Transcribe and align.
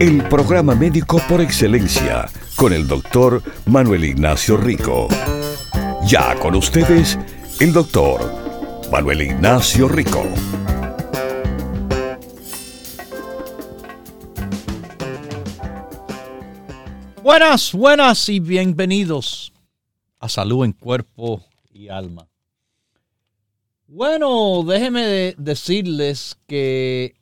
El 0.00 0.22
programa 0.28 0.76
médico 0.76 1.20
por 1.28 1.40
excelencia 1.40 2.30
con 2.54 2.72
el 2.72 2.86
doctor 2.86 3.42
Manuel 3.66 4.04
Ignacio 4.04 4.56
Rico. 4.56 5.08
Ya 6.06 6.38
con 6.38 6.54
ustedes, 6.54 7.18
el 7.58 7.72
doctor 7.72 8.20
Manuel 8.92 9.22
Ignacio 9.22 9.88
Rico. 9.88 10.22
Buenas, 17.24 17.72
buenas 17.72 18.28
y 18.28 18.38
bienvenidos 18.38 19.52
a 20.20 20.28
Salud 20.28 20.64
en 20.64 20.74
Cuerpo 20.74 21.42
y 21.72 21.88
Alma. 21.88 22.28
Bueno, 23.88 24.62
déjenme 24.64 25.34
decirles 25.36 26.38
que 26.46 27.17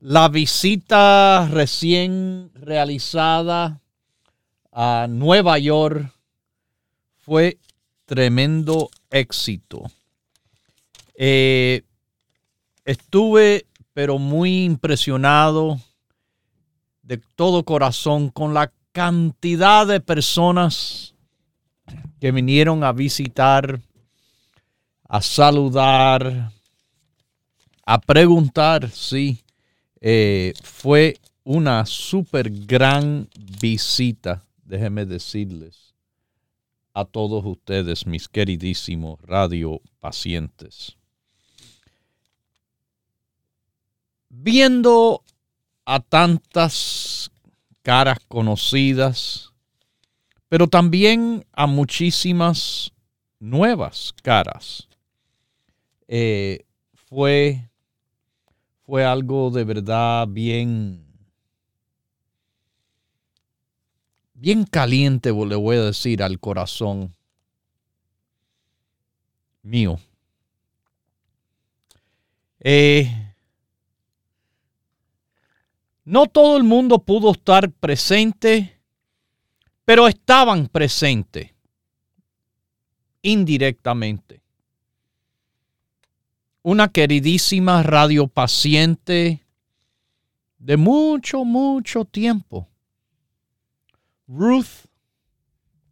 la 0.00 0.28
visita 0.28 1.48
recién 1.50 2.50
realizada 2.54 3.80
a 4.72 5.06
Nueva 5.08 5.58
York 5.58 6.12
fue 7.18 7.58
tremendo 8.04 8.90
éxito. 9.10 9.90
Eh, 11.14 11.82
estuve 12.84 13.66
pero 13.92 14.18
muy 14.18 14.64
impresionado 14.64 15.80
de 17.02 17.16
todo 17.34 17.64
corazón 17.64 18.30
con 18.30 18.54
la 18.54 18.70
cantidad 18.92 19.84
de 19.86 19.98
personas 19.98 21.14
que 22.20 22.30
vinieron 22.30 22.84
a 22.84 22.92
visitar, 22.92 23.80
a 25.08 25.20
saludar, 25.20 26.52
a 27.84 28.00
preguntar, 28.00 28.88
sí, 28.90 29.42
eh, 30.00 30.54
fue 30.62 31.18
una 31.44 31.86
super 31.86 32.50
gran 32.50 33.28
visita 33.60 34.44
déjenme 34.68 35.06
decirles 35.06 35.94
a 36.92 37.04
todos 37.04 37.44
ustedes, 37.44 38.06
mis 38.06 38.28
queridísimos 38.28 39.20
radio 39.22 39.80
pacientes, 40.00 40.96
viendo 44.28 45.22
a 45.84 46.00
tantas 46.00 47.30
caras 47.82 48.18
conocidas, 48.28 49.52
pero 50.48 50.66
también 50.66 51.46
a 51.52 51.66
muchísimas 51.66 52.92
nuevas 53.38 54.12
caras, 54.22 54.88
eh, 56.08 56.64
fue, 57.08 57.70
fue 58.88 59.04
algo 59.04 59.50
de 59.50 59.64
verdad 59.64 60.26
bien 60.26 61.04
bien 64.32 64.64
caliente, 64.64 65.30
le 65.30 65.56
voy 65.56 65.76
a 65.76 65.82
decir, 65.82 66.22
al 66.22 66.40
corazón 66.40 67.14
mío. 69.60 70.00
Eh, 72.60 73.34
no 76.04 76.26
todo 76.26 76.56
el 76.56 76.64
mundo 76.64 76.98
pudo 76.98 77.32
estar 77.32 77.70
presente, 77.70 78.80
pero 79.84 80.08
estaban 80.08 80.66
presentes 80.66 81.50
indirectamente. 83.20 84.37
Una 86.68 86.88
queridísima 86.88 87.82
radiopaciente 87.82 89.42
de 90.58 90.76
mucho, 90.76 91.46
mucho 91.46 92.04
tiempo. 92.04 92.68
Ruth 94.26 94.84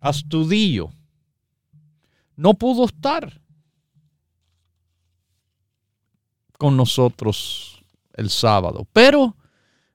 Astudillo. 0.00 0.92
No 2.36 2.52
pudo 2.52 2.84
estar 2.84 3.40
con 6.58 6.76
nosotros 6.76 7.82
el 8.12 8.28
sábado, 8.28 8.86
pero 8.92 9.34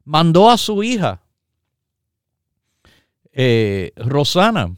mandó 0.04 0.50
a 0.50 0.58
su 0.58 0.82
hija, 0.82 1.22
eh, 3.32 3.94
Rosana, 3.98 4.76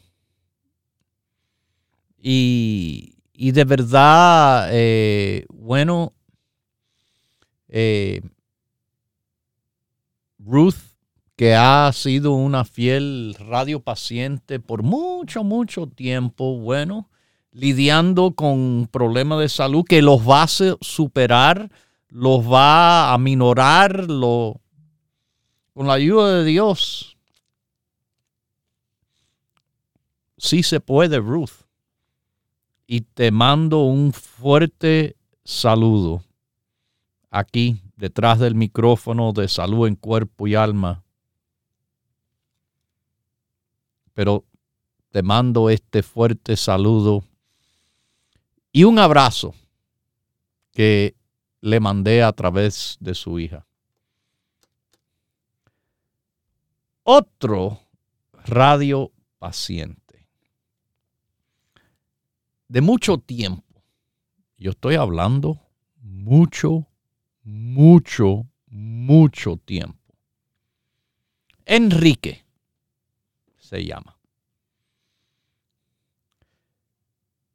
y, 2.17 3.12
de 3.33 3.63
verdad, 3.65 4.69
eh, 4.71 5.45
bueno, 5.49 6.13
eh, 7.67 8.21
Ruth 10.37 10.75
que 11.35 11.55
ha 11.55 11.91
sido 11.93 12.33
una 12.33 12.63
fiel 12.63 13.35
radio 13.39 13.79
paciente 13.79 14.59
por 14.59 14.83
mucho, 14.83 15.43
mucho 15.43 15.87
tiempo, 15.87 16.59
bueno, 16.59 17.09
lidiando 17.51 18.35
con 18.35 18.87
problemas 18.91 19.39
de 19.39 19.49
salud 19.49 19.83
que 19.83 20.01
los 20.01 20.21
va 20.27 20.43
a 20.43 20.47
superar, 20.47 21.71
los 22.09 22.41
va 22.45 23.13
a 23.13 23.17
minorar, 23.17 24.05
con 24.07 25.87
la 25.87 25.93
ayuda 25.93 26.39
de 26.39 26.45
Dios. 26.45 27.17
Sí 30.37 30.61
se 30.61 30.79
puede, 30.79 31.17
Ruth. 31.17 31.62
Y 32.93 33.01
te 33.01 33.31
mando 33.31 33.85
un 33.85 34.13
fuerte 34.13 35.15
saludo 35.43 36.23
aquí, 37.31 37.81
detrás 37.95 38.37
del 38.37 38.53
micrófono 38.53 39.33
de 39.33 39.47
salud 39.47 39.87
en 39.87 39.95
cuerpo 39.95 40.45
y 40.45 40.53
alma 40.53 41.03
pero 44.13 44.45
te 45.09 45.23
mando 45.23 45.71
este 45.71 46.03
fuerte 46.03 46.55
saludo 46.55 47.23
y 48.71 48.83
un 48.83 48.99
abrazo 48.99 49.55
que 50.71 51.15
le 51.61 51.79
mandé 51.79 52.21
a 52.21 52.31
través 52.31 52.97
de 52.99 53.15
su 53.15 53.39
hija. 53.39 53.65
Otro 57.01 57.79
radio 58.45 59.11
paciente 59.39 60.02
de 62.73 62.81
mucho 62.81 63.19
tiempo. 63.19 63.83
Yo 64.57 64.71
estoy 64.71 64.95
hablando 64.95 65.61
mucho, 66.01 66.87
mucho, 67.43 68.47
mucho 68.65 69.57
tiempo. 69.57 70.15
Enrique 71.65 72.43
se 73.59 73.85
llama. 73.85 74.17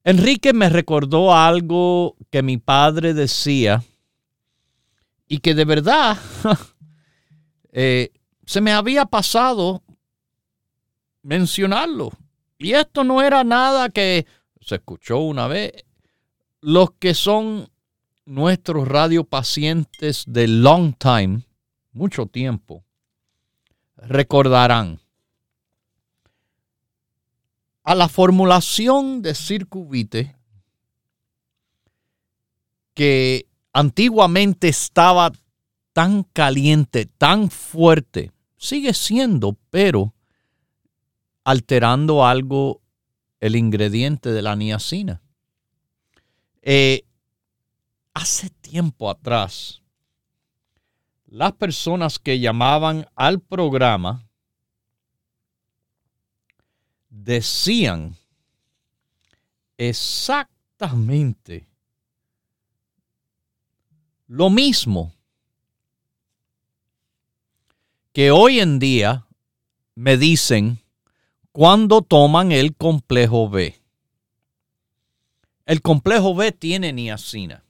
Enrique 0.05 0.53
me 0.53 0.69
recordó 0.69 1.35
algo 1.35 2.17
que 2.31 2.45
mi 2.45 2.59
padre 2.59 3.13
decía 3.13 3.83
y 5.27 5.39
que 5.39 5.57
de 5.57 5.65
verdad 5.65 6.17
eh, 7.73 8.13
se 8.47 8.61
me 8.61 8.71
había 8.71 9.05
pasado 9.05 9.83
mencionarlo. 11.23 12.13
Y 12.57 12.75
esto 12.75 13.03
no 13.03 13.21
era 13.21 13.43
nada 13.43 13.89
que 13.89 14.25
se 14.61 14.77
escuchó 14.77 15.19
una 15.19 15.47
vez. 15.47 15.73
Los 16.61 16.93
que 16.93 17.15
son 17.15 17.71
nuestros 18.25 18.87
radiopacientes 18.87 20.25
de 20.27 20.49
long 20.49 20.95
time, 20.97 21.43
mucho 21.93 22.27
tiempo, 22.27 22.85
recordarán 23.97 25.01
a 27.83 27.95
la 27.95 28.09
formulación 28.09 29.23
de 29.23 29.35
circuvite 29.35 30.37
que 32.93 33.47
antiguamente 33.73 34.69
estaba 34.69 35.33
tan 35.93 36.25
caliente, 36.25 37.07
tan 37.07 37.51
fuerte, 37.51 38.31
sigue 38.57 38.93
siendo, 38.93 39.57
pero 39.71 40.15
alterando 41.45 42.27
algo 42.27 42.83
el 43.41 43.57
ingrediente 43.57 44.31
de 44.31 44.43
la 44.43 44.57
niacina. 44.57 45.23
Eh, 46.63 47.05
hace 48.15 48.51
tiempo 48.51 49.11
atrás, 49.11 49.83
las 51.27 51.53
personas 51.53 52.19
que 52.19 52.41
llamaban 52.41 53.07
al 53.15 53.41
programa 53.41 54.29
decían 57.09 58.17
exactamente 59.77 61.69
lo 64.27 64.51
mismo 64.51 65.15
que 68.13 68.31
hoy 68.31 68.61
en 68.61 68.79
día 68.79 69.27
me 69.95 70.17
dicen 70.17 70.81
cuando 71.59 72.03
toman 72.03 72.53
el 72.53 72.77
complejo 72.77 73.51
B. 73.51 73.83
El 75.67 75.83
complejo 75.83 76.33
B 76.33 76.53
tiene 76.53 76.93
niacina 76.93 77.65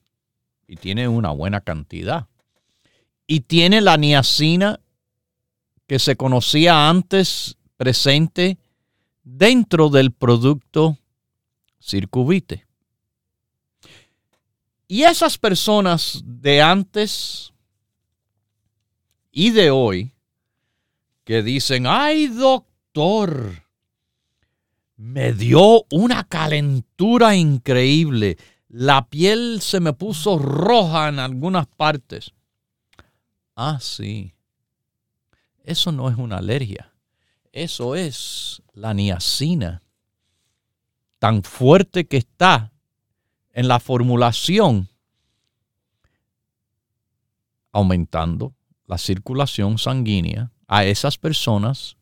y 0.66 0.76
tiene 0.76 1.08
una 1.08 1.30
buena 1.30 1.62
cantidad. 1.62 2.26
Y 3.26 3.40
tiene 3.40 3.80
la 3.80 3.96
niacina 3.96 4.78
que 5.86 5.98
se 5.98 6.16
conocía 6.16 6.90
antes 6.90 7.56
presente 7.78 8.58
dentro 9.24 9.88
del 9.88 10.12
producto 10.12 10.98
circuvite. 11.80 12.66
Y 14.86 15.04
esas 15.04 15.38
personas 15.38 16.20
de 16.26 16.60
antes 16.60 17.54
y 19.32 19.48
de 19.48 19.70
hoy 19.70 20.12
que 21.24 21.42
dicen, 21.42 21.86
ay 21.86 22.26
doctor, 22.26 23.66
me 24.98 25.32
dio 25.32 25.84
una 25.90 26.24
calentura 26.24 27.36
increíble. 27.36 28.36
La 28.68 29.08
piel 29.08 29.60
se 29.62 29.78
me 29.78 29.92
puso 29.92 30.38
roja 30.38 31.08
en 31.08 31.20
algunas 31.20 31.68
partes. 31.68 32.32
Ah, 33.54 33.78
sí. 33.80 34.34
Eso 35.62 35.92
no 35.92 36.10
es 36.10 36.16
una 36.16 36.38
alergia. 36.38 36.92
Eso 37.52 37.94
es 37.94 38.60
la 38.74 38.92
niacina. 38.92 39.82
Tan 41.20 41.44
fuerte 41.44 42.06
que 42.06 42.16
está 42.16 42.72
en 43.52 43.68
la 43.68 43.78
formulación, 43.78 44.88
aumentando 47.70 48.52
la 48.86 48.98
circulación 48.98 49.78
sanguínea 49.78 50.50
a 50.66 50.84
esas 50.84 51.18
personas 51.18 51.96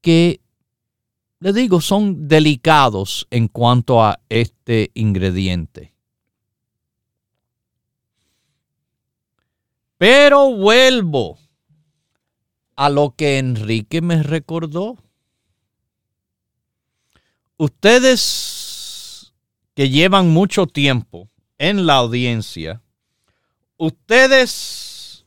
que 0.00 0.40
le 1.46 1.52
digo, 1.52 1.80
son 1.80 2.26
delicados 2.26 3.28
en 3.30 3.46
cuanto 3.46 4.02
a 4.02 4.18
este 4.28 4.90
ingrediente. 4.94 5.94
Pero 9.96 10.50
vuelvo 10.56 11.38
a 12.74 12.90
lo 12.90 13.14
que 13.16 13.38
Enrique 13.38 14.02
me 14.02 14.24
recordó. 14.24 14.96
Ustedes 17.58 19.32
que 19.74 19.88
llevan 19.88 20.30
mucho 20.30 20.66
tiempo 20.66 21.28
en 21.58 21.86
la 21.86 21.94
audiencia, 21.98 22.82
ustedes 23.76 25.24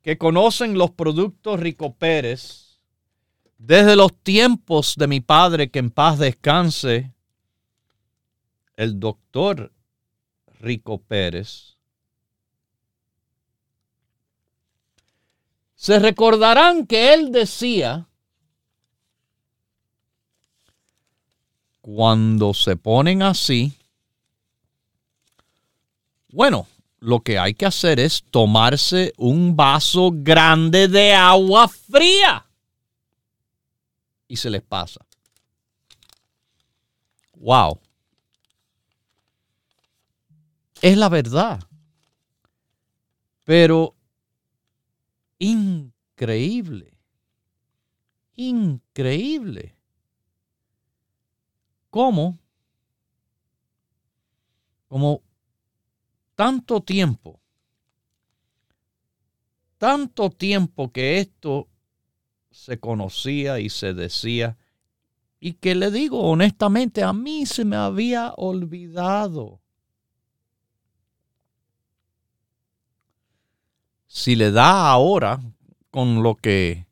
que 0.00 0.16
conocen 0.16 0.78
los 0.78 0.90
productos 0.90 1.60
Rico 1.60 1.92
Pérez, 1.92 2.67
desde 3.58 3.96
los 3.96 4.16
tiempos 4.22 4.94
de 4.96 5.08
mi 5.08 5.20
padre, 5.20 5.70
que 5.70 5.80
en 5.80 5.90
paz 5.90 6.18
descanse, 6.18 7.12
el 8.76 8.98
doctor 9.00 9.72
Rico 10.60 10.98
Pérez, 11.02 11.76
se 15.74 15.98
recordarán 15.98 16.86
que 16.86 17.12
él 17.12 17.32
decía, 17.32 18.06
cuando 21.80 22.54
se 22.54 22.76
ponen 22.76 23.22
así, 23.22 23.72
bueno, 26.30 26.68
lo 27.00 27.20
que 27.20 27.38
hay 27.38 27.54
que 27.54 27.66
hacer 27.66 27.98
es 27.98 28.22
tomarse 28.30 29.12
un 29.16 29.56
vaso 29.56 30.10
grande 30.12 30.88
de 30.88 31.14
agua 31.14 31.68
fría 31.68 32.47
y 34.28 34.36
se 34.36 34.50
les 34.50 34.62
pasa. 34.62 35.04
Wow. 37.34 37.80
Es 40.82 40.96
la 40.96 41.08
verdad. 41.08 41.60
Pero 43.44 43.96
increíble. 45.38 46.92
Increíble. 48.36 49.74
¿Cómo? 51.90 52.38
Como 54.86 55.22
tanto 56.34 56.80
tiempo, 56.80 57.40
tanto 59.76 60.30
tiempo 60.30 60.92
que 60.92 61.18
esto 61.18 61.67
se 62.50 62.78
conocía 62.78 63.60
y 63.60 63.68
se 63.68 63.94
decía, 63.94 64.56
y 65.40 65.54
que 65.54 65.74
le 65.74 65.90
digo 65.90 66.20
honestamente, 66.20 67.02
a 67.02 67.12
mí 67.12 67.46
se 67.46 67.64
me 67.64 67.76
había 67.76 68.32
olvidado. 68.36 69.60
Si 74.06 74.34
le 74.34 74.50
da 74.50 74.90
ahora 74.90 75.40
con 75.90 76.22
lo 76.22 76.34
que 76.34 76.86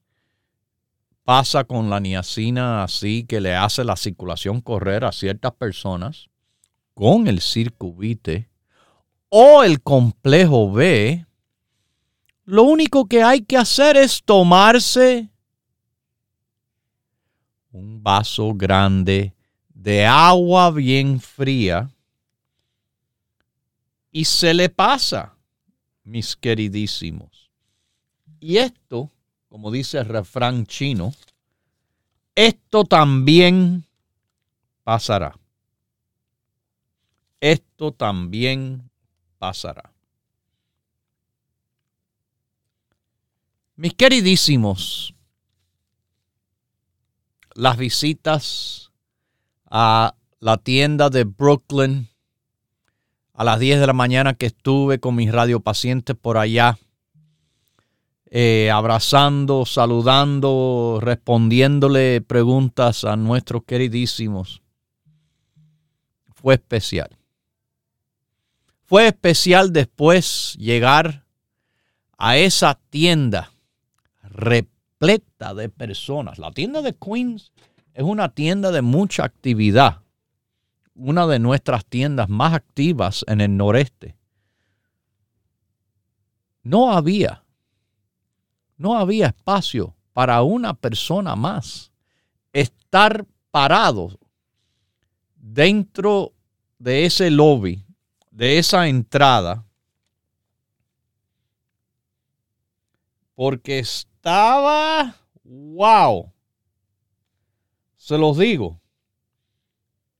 pasa 1.24 1.64
con 1.64 1.90
la 1.90 1.98
niacina 1.98 2.84
así 2.84 3.24
que 3.24 3.40
le 3.40 3.56
hace 3.56 3.82
la 3.82 3.96
circulación 3.96 4.60
correr 4.60 5.04
a 5.04 5.10
ciertas 5.10 5.52
personas 5.54 6.28
con 6.94 7.26
el 7.26 7.40
circuvite 7.40 8.48
o 9.28 9.64
el 9.64 9.82
complejo 9.82 10.70
B, 10.70 11.26
lo 12.44 12.62
único 12.62 13.06
que 13.06 13.24
hay 13.24 13.40
que 13.42 13.56
hacer 13.56 13.96
es 13.96 14.22
tomarse 14.22 15.30
un 17.76 18.02
vaso 18.02 18.54
grande 18.54 19.34
de 19.68 20.06
agua 20.06 20.70
bien 20.70 21.20
fría 21.20 21.90
y 24.10 24.24
se 24.24 24.54
le 24.54 24.70
pasa, 24.70 25.36
mis 26.02 26.36
queridísimos. 26.36 27.50
Y 28.40 28.56
esto, 28.56 29.10
como 29.48 29.70
dice 29.70 29.98
el 29.98 30.06
refrán 30.06 30.66
chino, 30.66 31.12
esto 32.34 32.84
también 32.84 33.84
pasará. 34.82 35.38
Esto 37.40 37.92
también 37.92 38.90
pasará. 39.38 39.92
Mis 43.74 43.92
queridísimos, 43.92 45.15
las 47.56 47.76
visitas 47.76 48.92
a 49.70 50.14
la 50.40 50.58
tienda 50.58 51.10
de 51.10 51.24
Brooklyn 51.24 52.08
a 53.32 53.44
las 53.44 53.58
10 53.58 53.80
de 53.80 53.86
la 53.86 53.92
mañana 53.92 54.34
que 54.34 54.46
estuve 54.46 54.98
con 54.98 55.14
mis 55.14 55.30
radiopacientes 55.30 56.16
por 56.16 56.38
allá, 56.38 56.78
eh, 58.30 58.70
abrazando, 58.72 59.66
saludando, 59.66 60.98
respondiéndole 61.02 62.22
preguntas 62.22 63.04
a 63.04 63.16
nuestros 63.16 63.64
queridísimos. 63.64 64.62
Fue 66.34 66.54
especial. 66.54 67.18
Fue 68.84 69.06
especial 69.06 69.72
después 69.72 70.56
llegar 70.58 71.26
a 72.16 72.38
esa 72.38 72.78
tienda 72.88 73.52
de 74.98 75.68
personas. 75.68 76.38
La 76.38 76.50
tienda 76.52 76.82
de 76.82 76.94
Queens 76.94 77.52
es 77.94 78.02
una 78.02 78.28
tienda 78.28 78.70
de 78.70 78.82
mucha 78.82 79.24
actividad, 79.24 80.00
una 80.94 81.26
de 81.26 81.38
nuestras 81.38 81.84
tiendas 81.84 82.28
más 82.28 82.54
activas 82.54 83.24
en 83.28 83.40
el 83.40 83.56
noreste. 83.56 84.16
No 86.62 86.92
había, 86.92 87.44
no 88.76 88.96
había 88.96 89.28
espacio 89.28 89.94
para 90.12 90.42
una 90.42 90.74
persona 90.74 91.36
más 91.36 91.92
estar 92.52 93.26
parado 93.50 94.18
dentro 95.36 96.32
de 96.78 97.04
ese 97.04 97.30
lobby, 97.30 97.84
de 98.30 98.58
esa 98.58 98.88
entrada, 98.88 99.64
porque 103.34 103.78
estaba, 104.26 105.14
wow, 105.44 106.32
se 107.96 108.18
los 108.18 108.36
digo, 108.36 108.80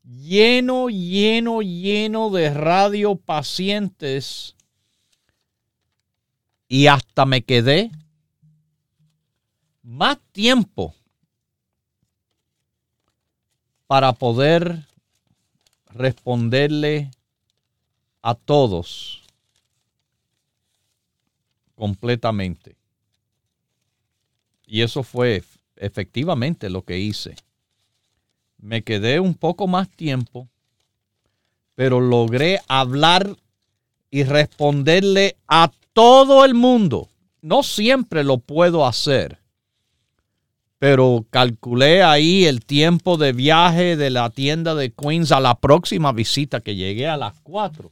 lleno, 0.05 0.89
lleno, 0.89 1.61
lleno 1.61 2.31
de 2.31 2.55
radio 2.55 3.17
pacientes 3.17 4.55
y 6.69 6.87
hasta 6.87 7.27
me 7.27 7.43
quedé 7.43 7.91
más 9.83 10.19
tiempo 10.31 10.95
para 13.89 14.13
poder 14.13 14.87
responderle 15.87 17.11
a 18.23 18.37
todos 18.37 19.25
completamente. 21.75 22.77
Y 24.67 24.83
eso 24.83 25.03
fue 25.03 25.45
efectivamente 25.77 26.69
lo 26.69 26.83
que 26.83 26.99
hice. 26.99 27.37
Me 28.59 28.83
quedé 28.83 29.21
un 29.21 29.35
poco 29.35 29.67
más 29.69 29.89
tiempo, 29.89 30.49
pero 31.75 32.01
logré 32.01 32.61
hablar 32.69 33.37
y 34.11 34.25
responderle 34.25 35.37
a 35.47 35.71
todo 35.93 36.45
el 36.45 36.55
mundo. 36.55 37.09
No 37.43 37.63
siempre 37.63 38.25
lo 38.25 38.39
puedo 38.39 38.87
hacer, 38.87 39.39
pero 40.79 41.25
calculé 41.31 42.03
ahí 42.03 42.45
el 42.45 42.65
tiempo 42.65 43.17
de 43.17 43.33
viaje 43.33 43.97
de 43.97 44.11
la 44.11 44.31
tienda 44.31 44.75
de 44.75 44.91
Queens 44.93 45.33
a 45.33 45.41
la 45.41 45.55
próxima 45.55 46.13
visita 46.13 46.61
que 46.61 46.75
llegué 46.75 47.07
a 47.07 47.17
las 47.17 47.39
4. 47.41 47.89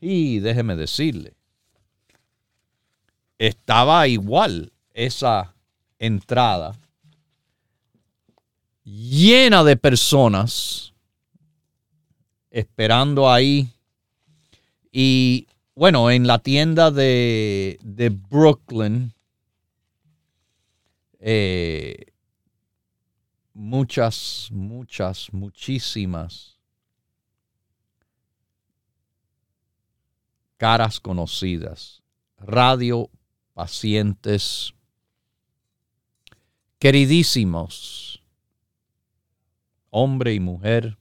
Y 0.00 0.38
déjeme 0.38 0.76
decirle, 0.76 1.34
estaba 3.38 4.06
igual 4.08 4.72
esa 4.94 5.54
entrada 5.98 6.78
llena 8.88 9.64
de 9.64 9.76
personas 9.76 10.94
esperando 12.50 13.30
ahí. 13.30 13.68
Y 14.90 15.46
bueno, 15.74 16.10
en 16.10 16.26
la 16.26 16.38
tienda 16.38 16.90
de, 16.90 17.78
de 17.82 18.08
Brooklyn, 18.08 19.12
eh, 21.20 22.06
muchas, 23.52 24.48
muchas, 24.50 25.32
muchísimas 25.32 26.58
caras 30.56 30.98
conocidas, 30.98 32.02
radio 32.38 33.10
pacientes 33.52 34.74
queridísimos, 36.78 38.22
hombre 39.90 40.34
y 40.34 40.40
mujer, 40.40 40.98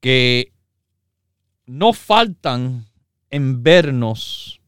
que 0.00 0.52
no 1.66 1.92
faltan 1.92 2.86
en 3.30 3.62
vernos 3.62 4.60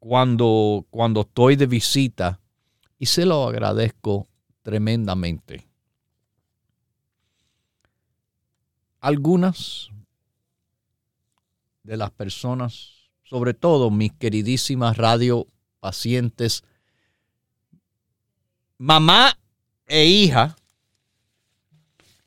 cuando, 0.00 0.84
cuando 0.90 1.20
estoy 1.20 1.54
de 1.56 1.66
visita 1.66 2.40
y 2.98 3.06
se 3.06 3.24
lo 3.24 3.46
agradezco 3.46 4.28
tremendamente. 4.62 5.68
Algunas 9.00 9.90
de 11.84 11.96
las 11.96 12.10
personas, 12.10 13.10
sobre 13.22 13.54
todo 13.54 13.90
mis 13.90 14.12
queridísimas 14.12 14.96
radio 14.96 15.46
pacientes, 15.80 16.64
mamá 18.82 19.38
e 19.86 20.06
hija, 20.06 20.56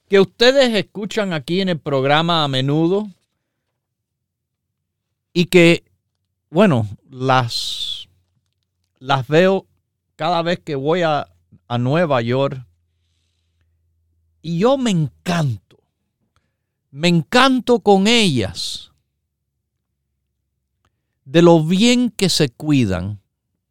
que 0.08 0.22
ustedes 0.22 0.74
escuchan 0.74 1.34
aquí 1.34 1.60
en 1.60 1.68
el 1.68 1.80
programa 1.80 2.46
a 2.46 2.48
menudo 2.48 3.10
y 5.34 5.48
que 5.48 5.84
bueno, 6.50 6.88
las, 7.10 8.08
las 9.00 9.28
veo 9.28 9.68
cada 10.16 10.42
vez 10.44 10.60
que 10.60 10.76
voy 10.76 11.02
a, 11.02 11.28
a 11.68 11.78
Nueva 11.78 12.22
York. 12.22 12.66
Y 14.42 14.60
yo 14.60 14.78
me 14.78 14.92
encanto, 14.92 15.78
me 16.90 17.10
encanto 17.10 17.82
con 17.82 18.08
ellas 18.08 18.94
de 21.26 21.42
lo 21.42 21.66
bien 21.66 22.12
que 22.12 22.30
se 22.30 22.48
cuidan, 22.48 23.20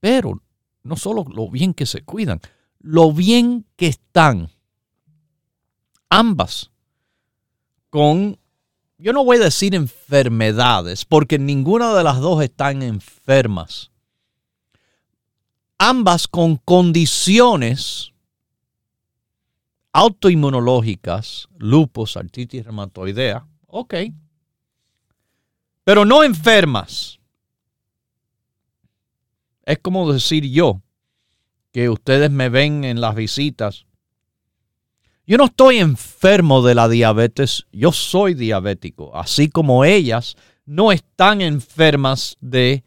pero 0.01 0.43
no 0.83 0.97
solo 0.97 1.25
lo 1.33 1.49
bien 1.49 1.73
que 1.73 1.87
se 1.87 2.03
cuidan, 2.03 2.43
lo 2.85 3.13
bien 3.13 3.65
que 3.77 3.87
están 3.87 4.51
ambas 6.11 6.71
con 7.89 8.39
yo 8.99 9.13
no 9.13 9.25
voy 9.25 9.39
a 9.39 9.45
decir 9.45 9.75
enfermedades, 9.75 11.05
porque 11.05 11.39
ninguna 11.39 11.95
de 11.95 12.05
las 12.05 12.21
dos 12.21 12.43
están 12.43 12.83
enfermas. 12.83 13.91
Ambas 15.79 16.29
con 16.29 16.57
condiciones 16.57 18.13
autoinmunológicas, 19.93 21.49
lupus, 21.59 22.17
artritis 22.17 22.65
reumatoidea, 22.65 23.47
ok, 23.67 23.95
pero 25.85 26.05
no 26.05 26.23
enfermas. 26.23 27.19
Es 29.65 29.79
como 29.79 30.13
decir 30.13 30.45
yo, 30.51 30.84
que 31.75 31.91
ustedes 31.91 32.31
me 32.31 32.49
ven 32.49 32.85
en 32.85 33.03
las 33.03 33.15
visitas 33.15 33.85
yo 35.27 35.39
no 35.39 35.47
estoy 35.47 35.79
enfermo 35.79 36.61
de 36.61 36.75
la 36.75 36.87
diabetes, 36.87 37.67
yo 37.73 37.93
soy 37.93 38.35
diabético, 38.35 39.17
así 39.17 39.49
como 39.49 39.87
ellas 39.87 40.37
no 40.67 40.93
están 40.93 41.41
enfermas 41.41 42.37
de 42.43 42.85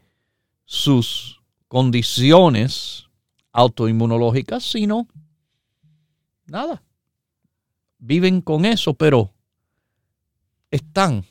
sus 0.64 1.42
condiciones 1.66 3.06
autoinmunológicas, 3.50 4.62
sino 4.62 5.08
nada. 6.46 6.84
Viven 7.98 8.40
con 8.40 8.64
eso, 8.64 8.94
pero 8.94 9.34
están 10.70 11.24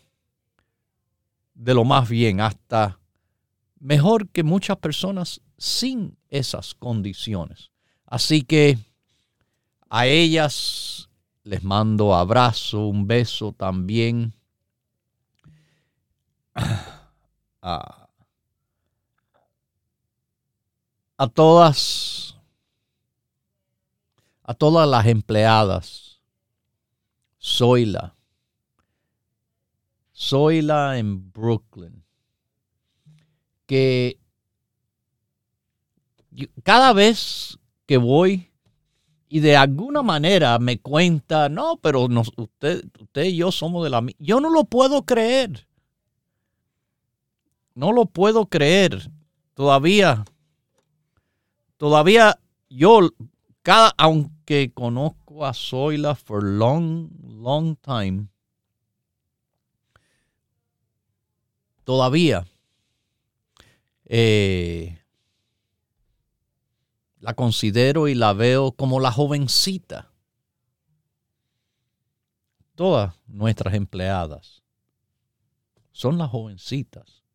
de 1.54 1.74
lo 1.74 1.86
más 1.86 2.10
bien, 2.10 2.42
hasta 2.42 3.00
mejor 3.80 4.28
que 4.28 4.44
muchas 4.44 4.76
personas 4.78 5.42
sin 5.58 6.18
esas 6.30 6.74
condiciones. 6.74 7.72
Así 8.06 8.42
que 8.42 8.78
a 9.90 10.08
ellas 10.08 11.10
les 11.44 11.64
mando 11.64 12.14
abrazo, 12.14 12.88
un 12.88 13.08
beso 13.08 13.54
también. 13.54 14.34
A, 17.60 18.08
a 21.18 21.28
todas, 21.28 22.38
a 24.44 24.54
todas 24.54 24.88
las 24.88 25.06
empleadas. 25.08 26.22
Zoila. 27.42 28.16
Zoila 30.16 30.98
en 30.98 31.32
Brooklyn. 31.32 32.04
Que 33.66 34.20
cada 36.64 36.94
vez 36.94 37.58
que 37.86 37.98
voy 37.98 38.52
y 39.30 39.40
de 39.40 39.58
alguna 39.58 40.02
manera 40.02 40.58
me 40.60 40.80
cuenta, 40.80 41.50
no, 41.50 41.78
pero 41.78 42.08
usted, 42.38 42.86
usted 43.00 43.24
y 43.26 43.38
yo 43.38 43.52
somos 43.52 43.84
de 43.84 43.90
la 43.90 44.02
misma. 44.02 44.26
Yo 44.26 44.40
no 44.40 44.50
lo 44.50 44.64
puedo 44.66 45.04
creer. 45.06 45.68
No 47.74 47.92
lo 47.92 48.06
puedo 48.06 48.48
creer. 48.48 49.12
Todavía, 49.54 50.24
todavía 51.78 52.40
yo, 52.70 53.10
cada, 53.62 53.94
aunque 53.98 54.72
conozco 54.74 55.46
a 55.46 55.54
Zoila 55.54 56.16
for 56.16 56.44
long, 56.44 57.10
long 57.24 57.76
time, 57.76 58.28
todavía 61.84 62.46
eh, 64.06 65.00
la 67.28 67.34
considero 67.34 68.08
y 68.08 68.16
la 68.16 68.32
veo 68.32 68.72
como 68.72 69.02
la 69.02 69.12
jovencita. 69.12 70.14
Todas 72.74 73.16
nuestras 73.28 73.74
empleadas 73.74 74.64
son 75.92 76.18
las 76.18 76.30
jovencitas. 76.30 77.26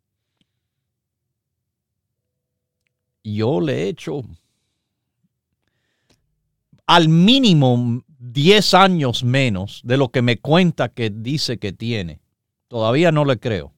Yo 3.23 3.61
le 3.61 3.83
he 3.83 3.89
hecho 3.89 4.23
al 6.87 7.11
mínimo 7.11 8.03
10 8.19 8.73
años 8.73 9.23
menos 9.25 9.83
de 9.85 9.99
lo 9.99 10.11
que 10.11 10.23
me 10.23 10.39
cuenta 10.39 10.89
que 10.89 11.11
dice 11.11 11.59
que 11.59 11.75
tiene. 11.75 12.23
Todavía 12.69 13.13
no 13.13 13.27
le 13.27 13.39
creo. 13.39 13.75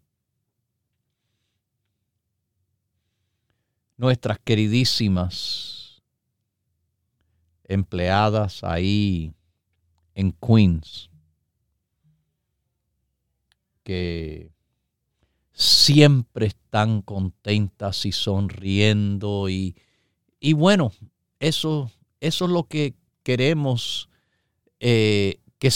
Nuestras 3.97 4.39
queridísimas 4.39 5.74
empleadas 7.65 8.63
ahí 8.65 9.35
en 10.15 10.33
Queens 10.33 11.11
que 13.83 14.51
siempre 15.53 16.47
están 16.47 17.03
contentas 17.03 18.07
y 18.07 18.13
sonriendo 18.13 19.49
y, 19.49 19.77
y 20.41 20.53
bueno, 20.55 20.93
eso, 21.39 21.91
eso 22.21 22.45
es 22.47 22.51
lo 22.51 22.65
que 22.65 22.95
queremos 23.23 24.09
eh, 24.81 25.39
que 25.59 25.71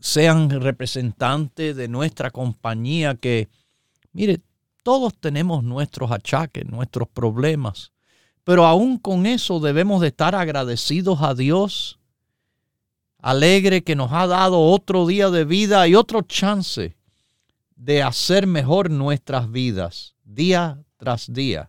sean 0.00 0.50
representantes 0.50 1.74
de 1.74 1.88
nuestra 1.88 2.30
compañía, 2.30 3.16
que, 3.16 3.48
mire, 4.12 4.40
todos 4.84 5.14
tenemos 5.18 5.64
nuestros 5.64 6.12
achaques, 6.12 6.64
nuestros 6.66 7.08
problemas, 7.08 7.92
pero 8.48 8.64
aún 8.64 8.96
con 8.96 9.26
eso 9.26 9.60
debemos 9.60 10.00
de 10.00 10.06
estar 10.06 10.34
agradecidos 10.34 11.20
a 11.20 11.34
Dios, 11.34 11.98
alegre 13.18 13.84
que 13.84 13.94
nos 13.94 14.10
ha 14.10 14.26
dado 14.26 14.58
otro 14.58 15.06
día 15.06 15.28
de 15.28 15.44
vida 15.44 15.86
y 15.86 15.94
otro 15.94 16.22
chance 16.22 16.96
de 17.76 18.02
hacer 18.02 18.46
mejor 18.46 18.90
nuestras 18.90 19.50
vidas 19.52 20.14
día 20.24 20.82
tras 20.96 21.30
día. 21.30 21.68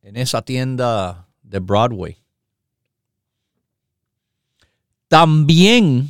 En 0.00 0.16
esa 0.16 0.40
tienda 0.40 1.28
de 1.42 1.58
Broadway. 1.58 2.16
También 5.08 6.08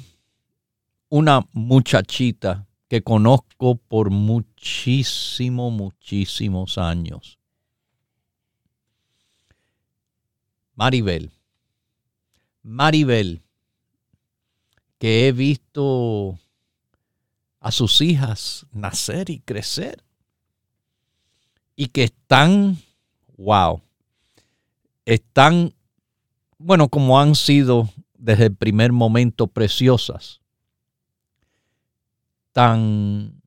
una 1.08 1.44
muchachita 1.52 2.68
que 2.86 3.02
conozco 3.02 3.49
por 3.88 4.10
muchísimos, 4.10 5.72
muchísimos 5.72 6.78
años. 6.78 7.38
Maribel. 10.74 11.30
Maribel, 12.62 13.42
que 14.98 15.28
he 15.28 15.32
visto 15.32 16.38
a 17.60 17.70
sus 17.70 18.00
hijas 18.00 18.66
nacer 18.72 19.30
y 19.30 19.40
crecer 19.40 20.02
y 21.76 21.86
que 21.86 22.04
están, 22.04 22.78
wow, 23.36 23.82
están, 25.04 25.74
bueno, 26.58 26.88
como 26.88 27.18
han 27.18 27.34
sido 27.34 27.88
desde 28.14 28.46
el 28.46 28.54
primer 28.54 28.92
momento 28.92 29.46
preciosas 29.46 30.40
tan, 32.52 33.39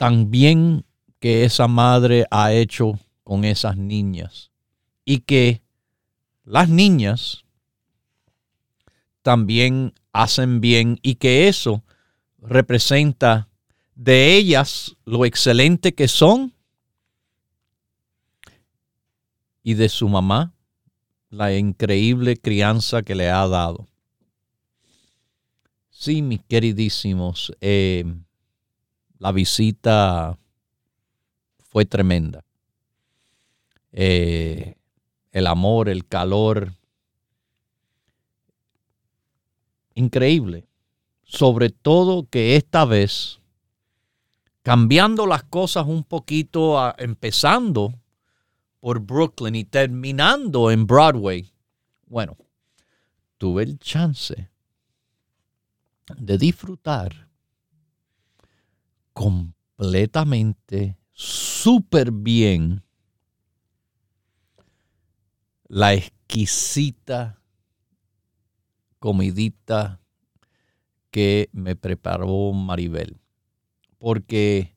tan 0.00 0.30
bien 0.30 0.86
que 1.18 1.44
esa 1.44 1.68
madre 1.68 2.24
ha 2.30 2.54
hecho 2.54 2.98
con 3.22 3.44
esas 3.44 3.76
niñas 3.76 4.50
y 5.04 5.18
que 5.18 5.60
las 6.42 6.70
niñas 6.70 7.44
también 9.20 9.92
hacen 10.10 10.62
bien 10.62 10.98
y 11.02 11.16
que 11.16 11.48
eso 11.48 11.84
representa 12.38 13.50
de 13.94 14.36
ellas 14.36 14.96
lo 15.04 15.26
excelente 15.26 15.92
que 15.94 16.08
son 16.08 16.54
y 19.62 19.74
de 19.74 19.90
su 19.90 20.08
mamá 20.08 20.54
la 21.28 21.54
increíble 21.54 22.38
crianza 22.38 23.02
que 23.02 23.14
le 23.14 23.28
ha 23.28 23.46
dado. 23.46 23.86
Sí, 25.90 26.22
mis 26.22 26.40
queridísimos, 26.48 27.52
eh, 27.60 28.06
la 29.20 29.32
visita 29.32 30.36
fue 31.58 31.84
tremenda. 31.84 32.44
Eh, 33.92 34.74
el 35.30 35.46
amor, 35.46 35.88
el 35.88 36.06
calor, 36.06 36.74
increíble. 39.94 40.66
Sobre 41.22 41.68
todo 41.68 42.28
que 42.28 42.56
esta 42.56 42.84
vez, 42.86 43.40
cambiando 44.62 45.26
las 45.26 45.44
cosas 45.44 45.86
un 45.86 46.02
poquito, 46.02 46.92
empezando 46.98 47.94
por 48.80 49.00
Brooklyn 49.00 49.54
y 49.54 49.64
terminando 49.64 50.70
en 50.70 50.86
Broadway, 50.86 51.52
bueno, 52.06 52.38
tuve 53.36 53.64
el 53.64 53.78
chance 53.78 54.50
de 56.16 56.38
disfrutar 56.38 57.29
completamente, 59.20 60.96
súper 61.12 62.10
bien, 62.10 62.82
la 65.68 65.92
exquisita 65.92 67.42
comidita 68.98 70.00
que 71.10 71.50
me 71.52 71.76
preparó 71.76 72.54
Maribel. 72.54 73.20
Porque 73.98 74.74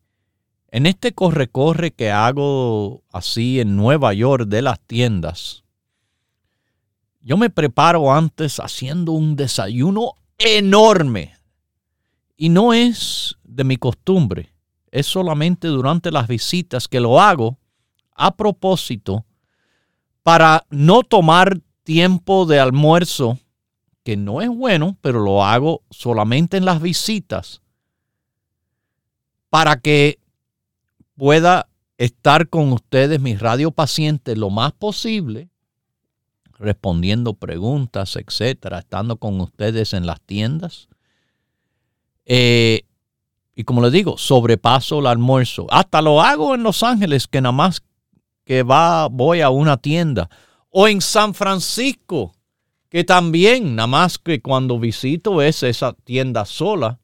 en 0.72 0.88
este 0.88 1.14
corre-corre 1.14 1.92
que 1.92 2.12
hago 2.12 3.02
así 3.14 3.62
en 3.62 3.78
Nueva 3.78 4.14
York 4.14 4.50
de 4.50 4.62
las 4.62 4.82
tiendas, 4.82 5.64
yo 7.22 7.38
me 7.38 7.50
preparo 7.50 8.12
antes 8.12 8.60
haciendo 8.60 9.14
un 9.14 9.38
desayuno 9.38 10.16
enorme. 10.38 11.34
Y 12.36 12.50
no 12.50 12.74
es 12.74 13.38
de 13.44 13.64
mi 13.64 13.78
costumbre, 13.78 14.54
es 14.92 15.08
solamente 15.08 15.68
durante 15.68 16.12
las 16.12 16.28
visitas 16.28 16.88
que 16.88 17.00
lo 17.00 17.20
hago 17.20 17.58
a 18.16 18.36
propósito 18.36 19.26
para 20.24 20.66
no 20.70 21.04
tomar 21.04 21.60
tiempo 21.84 22.46
de 22.46 22.60
almuerzo, 22.60 23.40
que 24.04 24.18
no 24.18 24.42
es 24.42 24.50
bueno, 24.50 24.98
pero 25.02 25.20
lo 25.20 25.44
hago 25.44 25.84
solamente 25.90 26.58
en 26.58 26.66
las 26.66 26.82
visitas, 26.82 27.62
para 29.50 29.80
que 29.80 30.20
pueda 31.16 31.70
estar 31.98 32.50
con 32.50 32.74
ustedes, 32.74 33.20
mis 33.20 33.40
radiopacientes, 33.40 34.38
lo 34.38 34.50
más 34.50 34.74
posible 34.74 35.50
respondiendo 36.64 37.34
preguntas, 37.34 38.16
etcétera, 38.16 38.80
estando 38.80 39.18
con 39.18 39.40
ustedes 39.42 39.94
en 39.94 40.06
las 40.06 40.22
tiendas. 40.22 40.88
Eh, 42.26 42.84
y 43.56 43.64
como 43.64 43.82
les 43.82 43.92
digo, 43.92 44.18
sobrepaso 44.18 45.00
el 45.00 45.08
almuerzo. 45.08 45.68
Hasta 45.70 46.02
lo 46.02 46.22
hago 46.22 46.56
en 46.56 46.64
Los 46.64 46.84
Ángeles, 46.84 47.28
que 47.28 47.42
nada 47.42 47.52
más 47.52 47.84
que 48.46 48.64
va, 48.64 49.08
voy 49.08 49.42
a 49.42 49.50
una 49.50 49.78
tienda. 49.78 50.30
O 50.70 50.88
en 50.88 51.02
San 51.02 51.34
Francisco, 51.34 52.34
que 52.90 53.04
también, 53.04 53.76
nada 53.76 53.88
más 53.88 54.18
que 54.18 54.42
cuando 54.42 54.80
visito 54.80 55.42
es 55.42 55.64
esa 55.64 55.94
tienda 55.94 56.46
sola. 56.46 57.00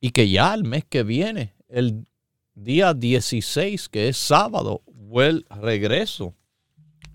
Y 0.00 0.10
que 0.10 0.28
ya 0.28 0.52
el 0.54 0.64
mes 0.64 0.84
que 0.84 1.02
viene, 1.02 1.54
el 1.68 2.06
día 2.54 2.94
16, 2.94 3.88
que 3.88 4.08
es 4.08 4.16
sábado, 4.16 4.82
vuelvo, 4.86 5.46
regreso 5.56 6.34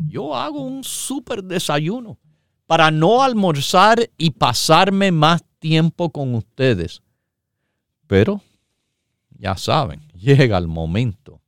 yo 0.07 0.35
hago 0.35 0.61
un 0.61 0.83
súper 0.83 1.43
desayuno 1.43 2.19
para 2.65 2.91
no 2.91 3.21
almorzar 3.21 4.09
y 4.17 4.31
pasarme 4.31 5.11
más 5.11 5.43
tiempo 5.61 6.09
con 6.09 6.35
ustedes. 6.35 7.01
Pero, 8.07 8.41
ya 9.37 9.55
saben, 9.55 10.01
llega 10.09 10.57
el 10.57 10.67
momento 10.67 11.39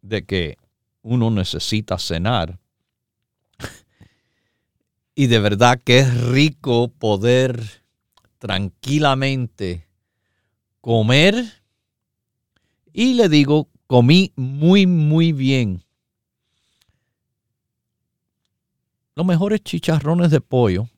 de 0.00 0.24
que 0.24 0.56
uno 1.02 1.30
necesita 1.30 1.98
cenar. 1.98 2.58
Y 5.16 5.28
de 5.28 5.38
verdad 5.38 5.80
que 5.84 6.00
es 6.00 6.24
rico 6.24 6.88
poder 6.88 7.84
tranquilamente 8.38 9.86
comer. 10.80 11.62
Y 12.92 13.14
le 13.14 13.28
digo, 13.28 13.68
comí 13.86 14.32
muy, 14.34 14.88
muy 14.88 15.32
bien. 15.32 15.84
los 19.14 19.26
mejores 19.26 19.62
chicharrones 19.62 20.30
de 20.30 20.40
pollo 20.40 20.88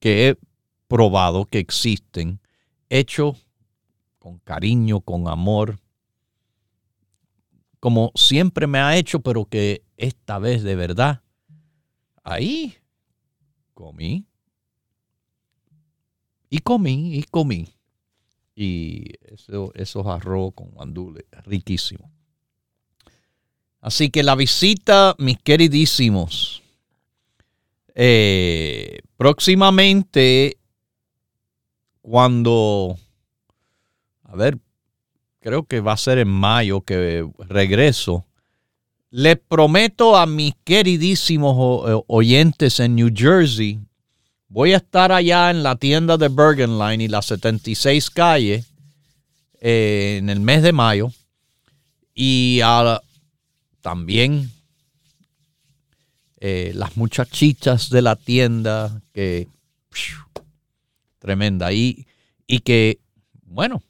que 0.00 0.28
he 0.28 0.38
probado 0.88 1.44
que 1.44 1.60
existen, 1.60 2.40
hecho 2.88 3.36
con 4.18 4.38
cariño, 4.40 5.00
con 5.00 5.28
amor, 5.28 5.78
como 7.78 8.12
siempre 8.14 8.66
me 8.66 8.78
ha 8.78 8.96
hecho, 8.96 9.20
pero 9.20 9.46
que 9.46 9.82
esta 9.96 10.38
vez 10.38 10.62
de 10.62 10.76
verdad, 10.76 11.22
ahí 12.22 12.74
comí 13.72 14.26
y 16.50 16.58
comí 16.58 17.14
y 17.16 17.22
comí. 17.22 17.68
Y 18.54 19.04
eso, 19.22 19.72
esos 19.74 20.06
arroz 20.06 20.52
con 20.54 20.70
guandule, 20.70 21.24
riquísimo. 21.44 22.10
Así 23.80 24.10
que 24.10 24.22
la 24.22 24.34
visita, 24.34 25.14
mis 25.18 25.38
queridísimos, 25.38 26.49
eh, 28.02 29.00
próximamente, 29.18 30.56
cuando, 32.00 32.96
a 34.22 34.34
ver, 34.36 34.56
creo 35.38 35.64
que 35.64 35.80
va 35.80 35.92
a 35.92 35.98
ser 35.98 36.16
en 36.16 36.28
mayo 36.28 36.80
que 36.80 37.28
regreso, 37.40 38.24
les 39.10 39.38
prometo 39.38 40.16
a 40.16 40.24
mis 40.24 40.54
queridísimos 40.64 41.90
eh, 41.90 42.02
oyentes 42.06 42.80
en 42.80 42.94
New 42.94 43.10
Jersey, 43.14 43.78
voy 44.48 44.72
a 44.72 44.78
estar 44.78 45.12
allá 45.12 45.50
en 45.50 45.62
la 45.62 45.76
tienda 45.76 46.16
de 46.16 46.28
Bergen 46.28 46.78
Line 46.78 47.04
y 47.04 47.08
la 47.08 47.20
76 47.20 48.08
calle 48.08 48.64
eh, 49.60 50.16
en 50.18 50.30
el 50.30 50.40
mes 50.40 50.62
de 50.62 50.72
mayo. 50.72 51.12
Y 52.14 52.60
también 53.82 54.50
eh, 56.42 56.72
las 56.74 56.96
muchachitas 56.96 57.90
de 57.90 58.00
la 58.00 58.16
tienda 58.16 59.02
que 59.12 59.46
tremenda. 61.18 61.70
Y, 61.70 62.06
y 62.46 62.60
que 62.60 62.98
bueno 63.42 63.82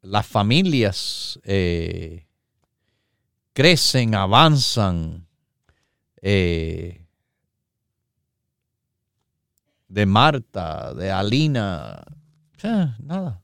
las 0.00 0.26
familias 0.26 1.38
eh, 1.44 2.26
crecen 3.52 4.16
avanzan 4.16 5.28
eh, 6.20 7.06
de 9.86 10.06
Marta 10.06 10.92
de 10.92 11.12
Alina 11.12 12.02
nada. 12.98 13.40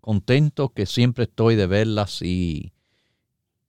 Contento 0.00 0.70
que 0.70 0.86
siempre 0.86 1.24
estoy 1.24 1.54
de 1.54 1.66
verlas 1.68 2.22
y 2.22 2.72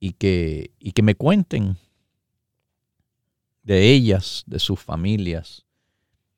y 0.00 0.12
que, 0.12 0.72
y 0.78 0.92
que 0.92 1.02
me 1.02 1.14
cuenten 1.14 1.76
de 3.62 3.92
ellas, 3.92 4.44
de 4.46 4.58
sus 4.58 4.80
familias, 4.80 5.64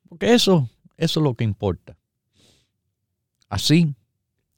porque 0.08 0.34
eso, 0.34 0.68
eso 0.96 1.20
es 1.20 1.24
lo 1.24 1.34
que 1.34 1.44
importa. 1.44 1.96
Así, 3.48 3.94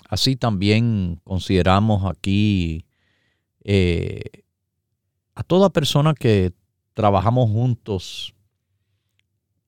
así 0.09 0.37
también 0.37 1.21
consideramos 1.25 2.11
aquí 2.11 2.87
eh, 3.65 4.45
a 5.35 5.43
toda 5.43 5.71
persona 5.71 6.15
que 6.15 6.53
trabajamos 6.95 7.51
juntos 7.51 8.35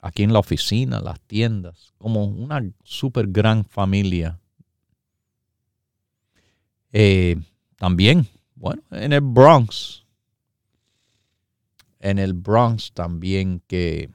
aquí 0.00 0.22
en 0.22 0.32
la 0.32 0.38
oficina, 0.38 1.00
las 1.00 1.20
tiendas, 1.20 1.92
como 1.98 2.24
una 2.24 2.62
super 2.84 3.26
gran 3.26 3.64
familia. 3.64 4.38
Eh, 6.92 7.36
también 7.76 8.28
bueno, 8.64 8.83
en 8.92 9.12
el 9.12 9.20
Bronx. 9.20 10.07
En 12.00 12.18
el 12.18 12.33
Bronx 12.33 12.92
también 12.92 13.61
que, 13.66 14.09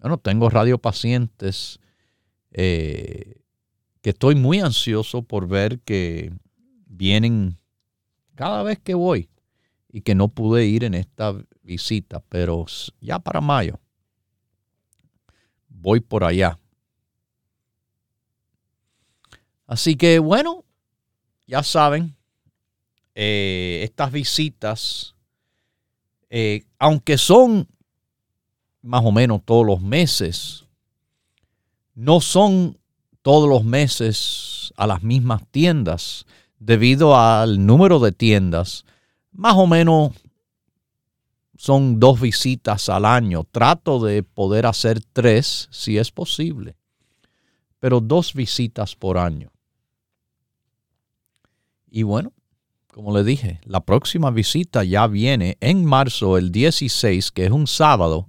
bueno, 0.00 0.18
tengo 0.18 0.50
radiopacientes 0.50 1.78
eh, 2.50 3.40
que 4.02 4.10
estoy 4.10 4.34
muy 4.34 4.58
ansioso 4.58 5.22
por 5.22 5.46
ver 5.46 5.78
que 5.78 6.32
vienen 6.86 7.56
cada 8.34 8.64
vez 8.64 8.80
que 8.80 8.94
voy 8.94 9.30
y 9.88 10.00
que 10.00 10.16
no 10.16 10.26
pude 10.26 10.66
ir 10.66 10.82
en 10.82 10.94
esta 10.94 11.32
visita, 11.62 12.18
pero 12.28 12.66
ya 13.00 13.20
para 13.20 13.40
mayo 13.40 13.78
voy 15.68 16.00
por 16.00 16.24
allá. 16.24 16.58
Así 19.68 19.94
que 19.94 20.18
bueno, 20.18 20.64
ya 21.46 21.62
saben, 21.62 22.16
eh, 23.14 23.80
estas 23.84 24.10
visitas, 24.12 25.14
eh, 26.30 26.64
aunque 26.78 27.16
son 27.16 27.68
más 28.82 29.04
o 29.04 29.12
menos 29.12 29.42
todos 29.44 29.64
los 29.64 29.80
meses, 29.80 30.66
no 31.94 32.20
son 32.20 32.78
todos 33.22 33.48
los 33.48 33.64
meses 33.64 34.72
a 34.76 34.86
las 34.86 35.02
mismas 35.02 35.42
tiendas 35.50 36.26
debido 36.58 37.16
al 37.16 37.64
número 37.64 37.98
de 37.98 38.12
tiendas. 38.12 38.84
Más 39.32 39.54
o 39.56 39.66
menos 39.66 40.12
son 41.56 42.00
dos 42.00 42.20
visitas 42.20 42.88
al 42.88 43.04
año. 43.04 43.44
Trato 43.44 44.00
de 44.00 44.22
poder 44.22 44.66
hacer 44.66 45.00
tres 45.12 45.68
si 45.70 45.98
es 45.98 46.10
posible, 46.10 46.76
pero 47.78 48.00
dos 48.00 48.34
visitas 48.34 48.96
por 48.96 49.18
año. 49.18 49.50
Y 51.90 52.02
bueno, 52.02 52.32
como 52.94 53.12
le 53.12 53.24
dije, 53.24 53.58
la 53.64 53.80
próxima 53.80 54.30
visita 54.30 54.84
ya 54.84 55.08
viene 55.08 55.58
en 55.60 55.84
marzo, 55.84 56.38
el 56.38 56.52
16, 56.52 57.32
que 57.32 57.46
es 57.46 57.50
un 57.50 57.66
sábado, 57.66 58.28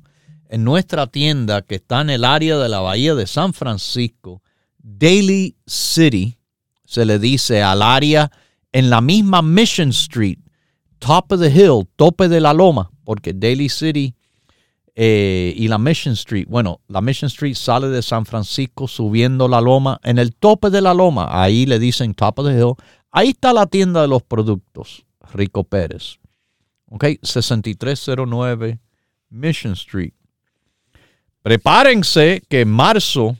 en 0.49 0.63
nuestra 0.63 1.05
tienda 1.05 1.61
que 1.61 1.75
está 1.75 2.01
en 2.01 2.09
el 2.09 2.23
área 2.23 2.57
de 2.57 2.67
la 2.67 2.79
Bahía 2.79 3.13
de 3.13 3.27
San 3.27 3.53
Francisco, 3.53 4.41
Daily 4.79 5.55
City, 5.67 6.39
se 6.83 7.05
le 7.05 7.19
dice 7.19 7.61
al 7.61 7.83
área 7.83 8.31
en 8.71 8.89
la 8.89 9.01
misma 9.01 9.43
Mission 9.43 9.89
Street, 9.89 10.39
Top 10.97 11.31
of 11.31 11.41
the 11.41 11.51
Hill, 11.51 11.87
tope 11.95 12.27
de 12.27 12.41
la 12.41 12.51
loma, 12.51 12.89
porque 13.03 13.33
Daily 13.33 13.69
City 13.69 14.15
eh, 14.95 15.53
y 15.55 15.67
la 15.67 15.77
Mission 15.77 16.15
Street, 16.15 16.47
bueno, 16.49 16.81
la 16.87 17.01
Mission 17.01 17.27
Street 17.27 17.53
sale 17.53 17.89
de 17.89 18.01
San 18.01 18.25
Francisco 18.25 18.87
subiendo 18.87 19.47
la 19.47 19.61
loma, 19.61 19.99
en 20.03 20.17
el 20.17 20.33
tope 20.33 20.71
de 20.71 20.81
la 20.81 20.95
loma, 20.95 21.27
ahí 21.29 21.67
le 21.67 21.77
dicen 21.77 22.15
Top 22.15 22.39
of 22.39 22.47
the 22.47 22.53
Hill, 22.57 22.73
Ahí 23.17 23.29
está 23.29 23.53
la 23.53 23.65
tienda 23.65 24.01
de 24.01 24.09
los 24.09 24.23
productos, 24.23 25.05
Rico 25.31 25.63
Pérez. 25.63 26.19
Ok, 26.89 27.05
6309 27.23 28.77
Mission 29.29 29.71
Street. 29.71 30.11
Prepárense 31.41 32.43
que 32.49 32.65
marzo 32.65 33.37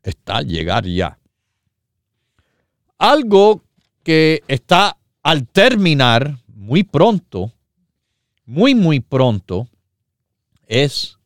está 0.00 0.36
a 0.36 0.42
llegar 0.42 0.86
ya. 0.86 1.18
Algo 2.98 3.64
que 4.04 4.44
está 4.46 4.96
al 5.24 5.48
terminar 5.48 6.38
muy 6.46 6.84
pronto, 6.84 7.52
muy, 8.46 8.76
muy 8.76 9.00
pronto, 9.00 9.66
es 10.68 11.17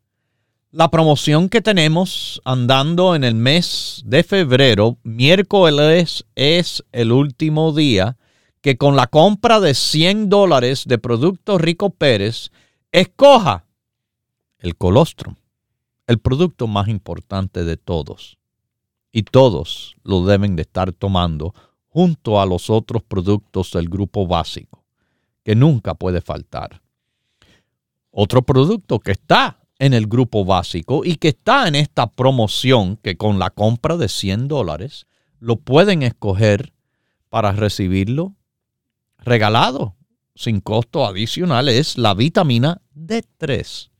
la 0.72 0.90
promoción 0.90 1.50
que 1.50 1.60
tenemos 1.60 2.40
andando 2.46 3.14
en 3.14 3.24
el 3.24 3.34
mes 3.34 4.02
de 4.06 4.24
febrero, 4.24 4.96
miércoles 5.02 6.24
es 6.34 6.82
el 6.92 7.12
último 7.12 7.72
día 7.72 8.16
que 8.62 8.78
con 8.78 8.96
la 8.96 9.06
compra 9.06 9.60
de 9.60 9.74
100 9.74 10.30
dólares 10.30 10.84
de 10.86 10.96
productos 10.96 11.60
Rico 11.60 11.90
Pérez, 11.90 12.50
escoja 12.90 13.66
el 14.60 14.76
colostrum, 14.76 15.34
el 16.06 16.18
producto 16.18 16.66
más 16.66 16.88
importante 16.88 17.64
de 17.64 17.76
todos. 17.76 18.38
Y 19.12 19.24
todos 19.24 19.94
lo 20.04 20.24
deben 20.24 20.56
de 20.56 20.62
estar 20.62 20.92
tomando 20.92 21.54
junto 21.88 22.40
a 22.40 22.46
los 22.46 22.70
otros 22.70 23.02
productos 23.02 23.72
del 23.72 23.90
grupo 23.90 24.26
básico, 24.26 24.82
que 25.44 25.54
nunca 25.54 25.94
puede 25.94 26.22
faltar. 26.22 26.80
Otro 28.10 28.40
producto 28.40 29.00
que 29.00 29.12
está 29.12 29.61
en 29.82 29.94
el 29.94 30.06
grupo 30.06 30.44
básico 30.44 31.04
y 31.04 31.16
que 31.16 31.28
está 31.28 31.66
en 31.66 31.74
esta 31.74 32.06
promoción 32.06 32.96
que 32.96 33.16
con 33.16 33.40
la 33.40 33.50
compra 33.50 33.96
de 33.96 34.08
100 34.08 34.46
dólares 34.46 35.08
lo 35.40 35.56
pueden 35.56 36.04
escoger 36.04 36.72
para 37.28 37.50
recibirlo 37.50 38.36
regalado 39.18 39.96
sin 40.36 40.60
costo 40.60 41.04
adicional 41.04 41.68
es 41.68 41.98
la 41.98 42.14
vitamina 42.14 42.80
D3 42.94 43.90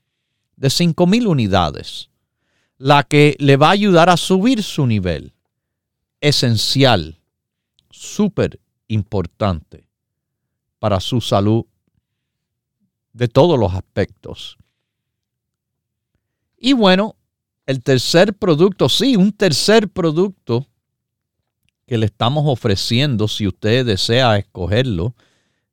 de 0.54 0.70
5000 0.70 1.26
unidades, 1.26 2.10
la 2.78 3.02
que 3.02 3.34
le 3.40 3.56
va 3.56 3.70
a 3.70 3.72
ayudar 3.72 4.08
a 4.08 4.16
subir 4.16 4.62
su 4.62 4.86
nivel. 4.86 5.34
Esencial, 6.20 7.20
súper 7.90 8.60
importante 8.86 9.88
para 10.78 11.00
su 11.00 11.20
salud 11.20 11.64
de 13.12 13.26
todos 13.26 13.58
los 13.58 13.74
aspectos. 13.74 14.58
Y 16.64 16.74
bueno, 16.74 17.16
el 17.66 17.82
tercer 17.82 18.34
producto, 18.34 18.88
sí, 18.88 19.16
un 19.16 19.32
tercer 19.32 19.88
producto 19.88 20.68
que 21.88 21.98
le 21.98 22.06
estamos 22.06 22.44
ofreciendo, 22.46 23.26
si 23.26 23.48
usted 23.48 23.84
desea 23.84 24.38
escogerlo, 24.38 25.16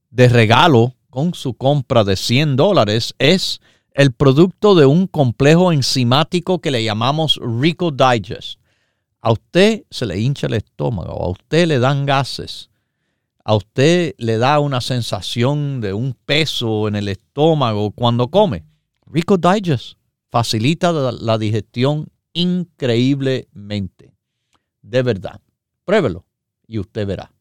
de 0.10 0.28
regalo 0.30 0.95
con 1.12 1.36
su 1.36 1.54
compra 1.54 2.04
de 2.04 2.15
100 2.15 2.56
dólares, 2.56 3.13
es 3.19 3.62
el 3.91 4.13
producto 4.13 4.73
de 4.73 4.88
un 4.88 5.06
complejo 5.06 5.71
enzimático 5.71 6.60
que 6.60 6.71
le 6.71 6.84
llamamos 6.84 7.39
Rico 7.39 7.91
Digest. 7.91 8.60
A 9.21 9.32
usted 9.32 9.84
se 9.91 10.08
le 10.08 10.19
hincha 10.19 10.47
el 10.47 10.56
estómago, 10.56 11.23
a 11.23 11.30
usted 11.30 11.67
le 11.67 11.78
dan 11.78 12.08
gases, 12.08 12.71
a 13.43 13.54
usted 13.54 14.15
le 14.17 14.39
da 14.39 14.60
una 14.60 14.82
sensación 14.82 15.82
de 15.82 15.93
un 15.93 16.17
peso 16.25 16.88
en 16.88 16.95
el 16.95 17.10
estómago 17.10 17.91
cuando 17.91 18.30
come. 18.30 18.65
Rico 19.06 19.38
Digest 19.38 19.98
facilita 20.30 20.92
la 20.92 21.38
digestión 21.38 22.08
increíblemente. 22.34 24.13
De 24.82 25.04
verdad. 25.04 25.42
Pruébelo 25.86 26.26
y 26.68 26.80
usted 26.80 27.06
verá. 27.08 27.32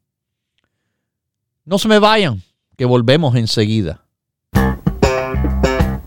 No 1.64 1.78
se 1.78 1.88
me 1.88 1.98
vayan, 1.98 2.42
que 2.76 2.86
volvemos 2.86 3.36
enseguida. 3.36 4.04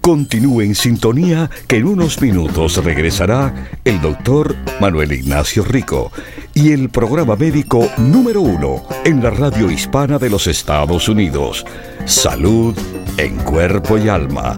Continúe 0.02 0.62
en 0.62 0.74
sintonía 0.74 1.50
que 1.68 1.78
en 1.78 1.86
unos 1.86 2.20
minutos 2.20 2.84
regresará 2.84 3.70
el 3.86 4.02
doctor 4.02 4.56
Manuel 4.80 5.12
Ignacio 5.12 5.64
Rico 5.64 6.12
y 6.56 6.72
el 6.72 6.90
programa 6.90 7.36
médico 7.36 7.88
número 7.98 8.42
uno 8.42 8.84
en 9.06 9.22
la 9.22 9.30
radio 9.30 9.70
hispana 9.70 10.18
de 10.18 10.32
los 10.32 10.48
Estados 10.48 11.08
Unidos. 11.08 11.64
Salud 12.06 12.76
en 13.18 13.38
cuerpo 13.38 14.00
y 14.00 14.10
alma 14.10 14.58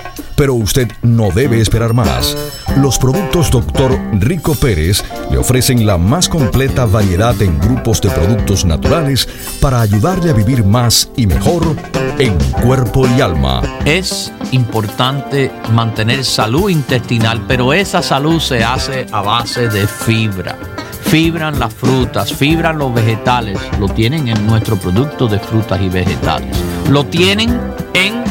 pero 0.41 0.55
usted 0.55 0.91
no 1.03 1.29
debe 1.29 1.61
esperar 1.61 1.93
más. 1.93 2.35
Los 2.77 2.97
productos 2.97 3.51
Dr. 3.51 3.95
Rico 4.13 4.55
Pérez 4.55 5.03
le 5.29 5.37
ofrecen 5.37 5.85
la 5.85 5.99
más 5.99 6.27
completa 6.27 6.85
variedad 6.85 7.39
en 7.43 7.59
grupos 7.59 8.01
de 8.01 8.09
productos 8.09 8.65
naturales 8.65 9.29
para 9.59 9.81
ayudarle 9.81 10.31
a 10.31 10.33
vivir 10.33 10.65
más 10.65 11.11
y 11.15 11.27
mejor 11.27 11.75
en 12.17 12.35
cuerpo 12.63 13.07
y 13.15 13.21
alma. 13.21 13.61
Es 13.85 14.33
importante 14.51 15.51
mantener 15.73 16.25
salud 16.25 16.71
intestinal, 16.71 17.45
pero 17.47 17.71
esa 17.71 18.01
salud 18.01 18.39
se 18.39 18.63
hace 18.63 19.05
a 19.11 19.21
base 19.21 19.69
de 19.69 19.85
fibra 19.85 20.57
fibran 21.03 21.59
las 21.59 21.73
frutas, 21.73 22.33
fibran 22.33 22.77
los 22.77 22.93
vegetales, 22.93 23.59
lo 23.79 23.89
tienen 23.89 24.29
en 24.29 24.47
nuestro 24.47 24.77
producto 24.77 25.27
de 25.27 25.39
frutas 25.39 25.81
y 25.81 25.89
vegetales. 25.89 26.55
Lo 26.89 27.05
tienen 27.05 27.59
en 27.93 28.30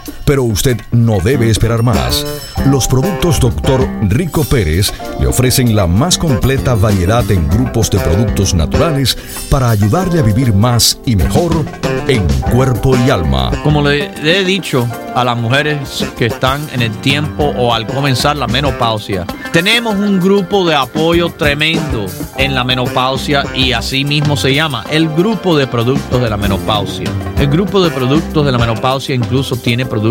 pero 0.25 0.43
usted 0.43 0.77
no 0.91 1.19
debe 1.19 1.49
esperar 1.49 1.83
más. 1.83 2.25
Los 2.65 2.87
productos 2.87 3.39
Dr. 3.39 3.87
Rico 4.03 4.43
Pérez 4.43 4.93
le 5.19 5.27
ofrecen 5.27 5.75
la 5.75 5.87
más 5.87 6.17
completa 6.17 6.75
variedad 6.75 7.29
en 7.31 7.47
grupos 7.49 7.89
de 7.89 7.99
productos 7.99 8.53
naturales 8.53 9.17
para 9.49 9.69
ayudarle 9.69 10.19
a 10.19 10.23
vivir 10.23 10.53
más 10.53 10.99
y 11.05 11.15
mejor 11.15 11.65
en 12.07 12.27
cuerpo 12.51 12.95
y 12.97 13.09
alma. 13.09 13.51
Como 13.63 13.81
le 13.81 14.11
he 14.23 14.43
dicho 14.43 14.87
a 15.15 15.23
las 15.23 15.37
mujeres 15.37 16.05
que 16.17 16.27
están 16.27 16.67
en 16.73 16.81
el 16.81 16.91
tiempo 16.97 17.45
o 17.57 17.73
al 17.73 17.87
comenzar 17.87 18.35
la 18.35 18.47
menopausia, 18.47 19.25
tenemos 19.51 19.95
un 19.95 20.19
grupo 20.19 20.65
de 20.67 20.75
apoyo 20.75 21.29
tremendo 21.29 22.05
en 22.37 22.55
la 22.55 22.63
menopausia 22.63 23.43
y 23.55 23.73
así 23.73 24.05
mismo 24.05 24.37
se 24.37 24.53
llama 24.53 24.85
el 24.89 25.09
grupo 25.09 25.57
de 25.57 25.67
productos 25.67 26.21
de 26.21 26.29
la 26.29 26.37
menopausia. 26.37 27.09
El 27.37 27.47
grupo 27.47 27.83
de 27.83 27.89
productos 27.89 28.45
de 28.45 28.51
la 28.51 28.57
menopausia 28.57 29.15
incluso 29.15 29.55
tiene 29.55 29.85
productos 29.85 30.10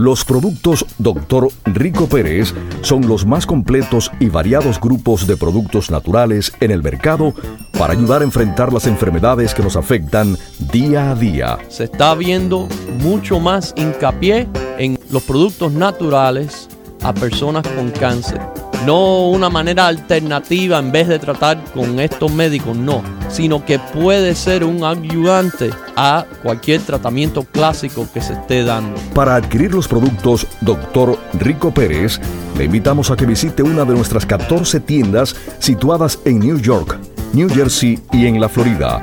Los 0.00 0.24
productos 0.24 0.86
Dr. 0.96 1.48
Rico 1.66 2.06
Pérez 2.06 2.54
son 2.80 3.06
los 3.06 3.26
más 3.26 3.44
completos 3.44 4.10
y 4.18 4.30
variados 4.30 4.80
grupos 4.80 5.26
de 5.26 5.36
productos 5.36 5.90
naturales 5.90 6.54
en 6.60 6.70
el 6.70 6.82
mercado 6.82 7.34
para 7.78 7.92
ayudar 7.92 8.22
a 8.22 8.24
enfrentar 8.24 8.72
las 8.72 8.86
enfermedades 8.86 9.52
que 9.52 9.62
nos 9.62 9.76
afectan 9.76 10.38
día 10.72 11.10
a 11.10 11.14
día. 11.14 11.58
Se 11.68 11.84
está 11.84 12.14
viendo 12.14 12.66
mucho 13.02 13.40
más 13.40 13.74
hincapié 13.76 14.48
en 14.78 14.98
los 15.10 15.22
productos 15.24 15.72
naturales 15.72 16.70
a 17.02 17.12
personas 17.12 17.68
con 17.68 17.90
cáncer 17.90 18.40
no 18.86 19.28
una 19.28 19.50
manera 19.50 19.86
alternativa 19.86 20.78
en 20.78 20.92
vez 20.92 21.08
de 21.08 21.18
tratar 21.18 21.62
con 21.74 22.00
estos 22.00 22.32
médicos, 22.32 22.76
no, 22.76 23.02
sino 23.28 23.64
que 23.64 23.78
puede 23.78 24.34
ser 24.34 24.64
un 24.64 24.84
ayudante 24.84 25.70
a 25.96 26.24
cualquier 26.42 26.80
tratamiento 26.80 27.44
clásico 27.44 28.08
que 28.12 28.20
se 28.20 28.34
esté 28.34 28.64
dando. 28.64 28.98
Para 29.14 29.36
adquirir 29.36 29.74
los 29.74 29.88
productos 29.88 30.46
Dr. 30.60 31.18
Rico 31.34 31.72
Pérez, 31.72 32.20
le 32.56 32.64
invitamos 32.64 33.10
a 33.10 33.16
que 33.16 33.26
visite 33.26 33.62
una 33.62 33.84
de 33.84 33.94
nuestras 33.94 34.26
14 34.26 34.80
tiendas 34.80 35.36
situadas 35.58 36.18
en 36.24 36.40
New 36.40 36.58
York, 36.58 36.98
New 37.32 37.48
Jersey 37.48 37.98
y 38.12 38.26
en 38.26 38.40
la 38.40 38.48
Florida. 38.48 39.00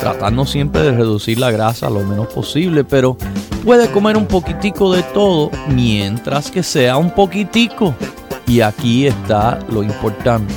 tratando 0.00 0.46
siempre 0.46 0.82
de 0.82 0.92
reducir 0.92 1.38
la 1.38 1.50
grasa 1.50 1.90
lo 1.90 2.00
menos 2.00 2.28
posible, 2.28 2.84
pero 2.84 3.16
puede 3.64 3.90
comer 3.90 4.16
un 4.16 4.26
poquitico 4.26 4.92
de 4.92 5.02
todo 5.02 5.50
mientras 5.68 6.50
que 6.50 6.62
sea 6.62 6.96
un 6.96 7.10
poquitico. 7.10 7.94
Y 8.46 8.62
aquí 8.62 9.06
está 9.06 9.58
lo 9.70 9.82
importante. 9.82 10.54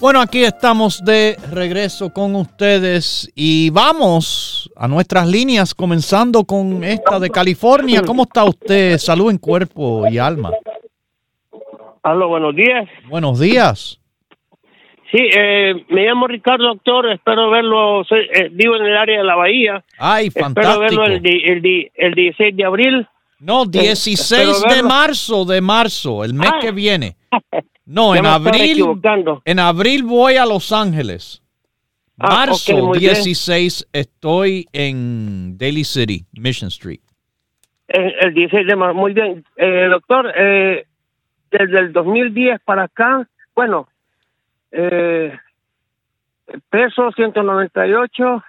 Bueno, 0.00 0.20
aquí 0.20 0.42
estamos 0.42 1.04
de 1.04 1.36
regreso 1.52 2.10
con 2.12 2.34
ustedes 2.34 3.30
y 3.34 3.68
vamos 3.68 4.70
a 4.74 4.88
nuestras 4.88 5.28
líneas, 5.28 5.74
comenzando 5.74 6.44
con 6.44 6.82
esta 6.84 7.18
de 7.20 7.28
California. 7.28 8.02
¿Cómo 8.02 8.22
está 8.22 8.44
usted? 8.44 8.96
Salud 8.96 9.30
en 9.30 9.36
cuerpo 9.36 10.06
y 10.10 10.16
alma. 10.16 10.52
Aló, 12.02 12.28
buenos 12.28 12.56
días. 12.56 12.88
Buenos 13.10 13.38
días. 13.40 13.98
Sí, 15.12 15.18
eh, 15.36 15.74
me 15.90 16.06
llamo 16.06 16.26
Ricardo, 16.28 16.68
doctor. 16.68 17.10
Espero 17.10 17.50
verlo. 17.50 18.02
Soy, 18.08 18.20
eh, 18.32 18.48
vivo 18.52 18.76
en 18.76 18.86
el 18.86 18.96
área 18.96 19.18
de 19.18 19.24
la 19.24 19.34
Bahía. 19.34 19.84
Ay, 19.98 20.30
fantástico. 20.30 20.82
Espero 20.84 21.02
verlo 21.02 21.14
el, 21.16 21.22
di- 21.22 21.42
el, 21.44 21.60
di- 21.60 21.90
el 21.94 22.14
16 22.14 22.56
de 22.56 22.64
abril. 22.64 23.06
No, 23.38 23.64
espero 23.64 23.82
16 23.82 24.62
de 24.62 24.68
verlo. 24.76 24.88
marzo, 24.88 25.44
de 25.44 25.60
marzo, 25.60 26.24
el 26.24 26.32
mes 26.32 26.48
Ah. 26.50 26.58
que 26.62 26.72
viene. 26.72 27.16
No, 27.90 28.14
Ya 28.14 28.20
en 28.20 28.26
abril. 28.26 28.84
En 29.44 29.58
abril 29.58 30.04
voy 30.04 30.36
a 30.36 30.46
Los 30.46 30.70
Ángeles. 30.70 31.42
Ah, 32.20 32.46
Marzo 32.46 32.72
ok, 32.72 32.82
muy 32.84 32.98
bien. 33.00 33.14
16 33.14 33.88
estoy 33.92 34.68
en 34.72 35.58
Daly 35.58 35.82
City, 35.82 36.24
Mission 36.38 36.68
Street. 36.68 37.00
El, 37.88 38.14
el 38.20 38.34
16 38.34 38.64
de 38.68 38.76
marzo. 38.76 38.94
Muy 38.94 39.12
bien. 39.12 39.44
Eh, 39.56 39.88
doctor, 39.90 40.32
eh, 40.36 40.86
desde 41.50 41.78
el 41.80 41.92
2010 41.92 42.60
para 42.60 42.84
acá, 42.84 43.26
bueno, 43.56 43.88
eh, 44.70 45.36
peso 46.68 47.10
198, 47.10 48.44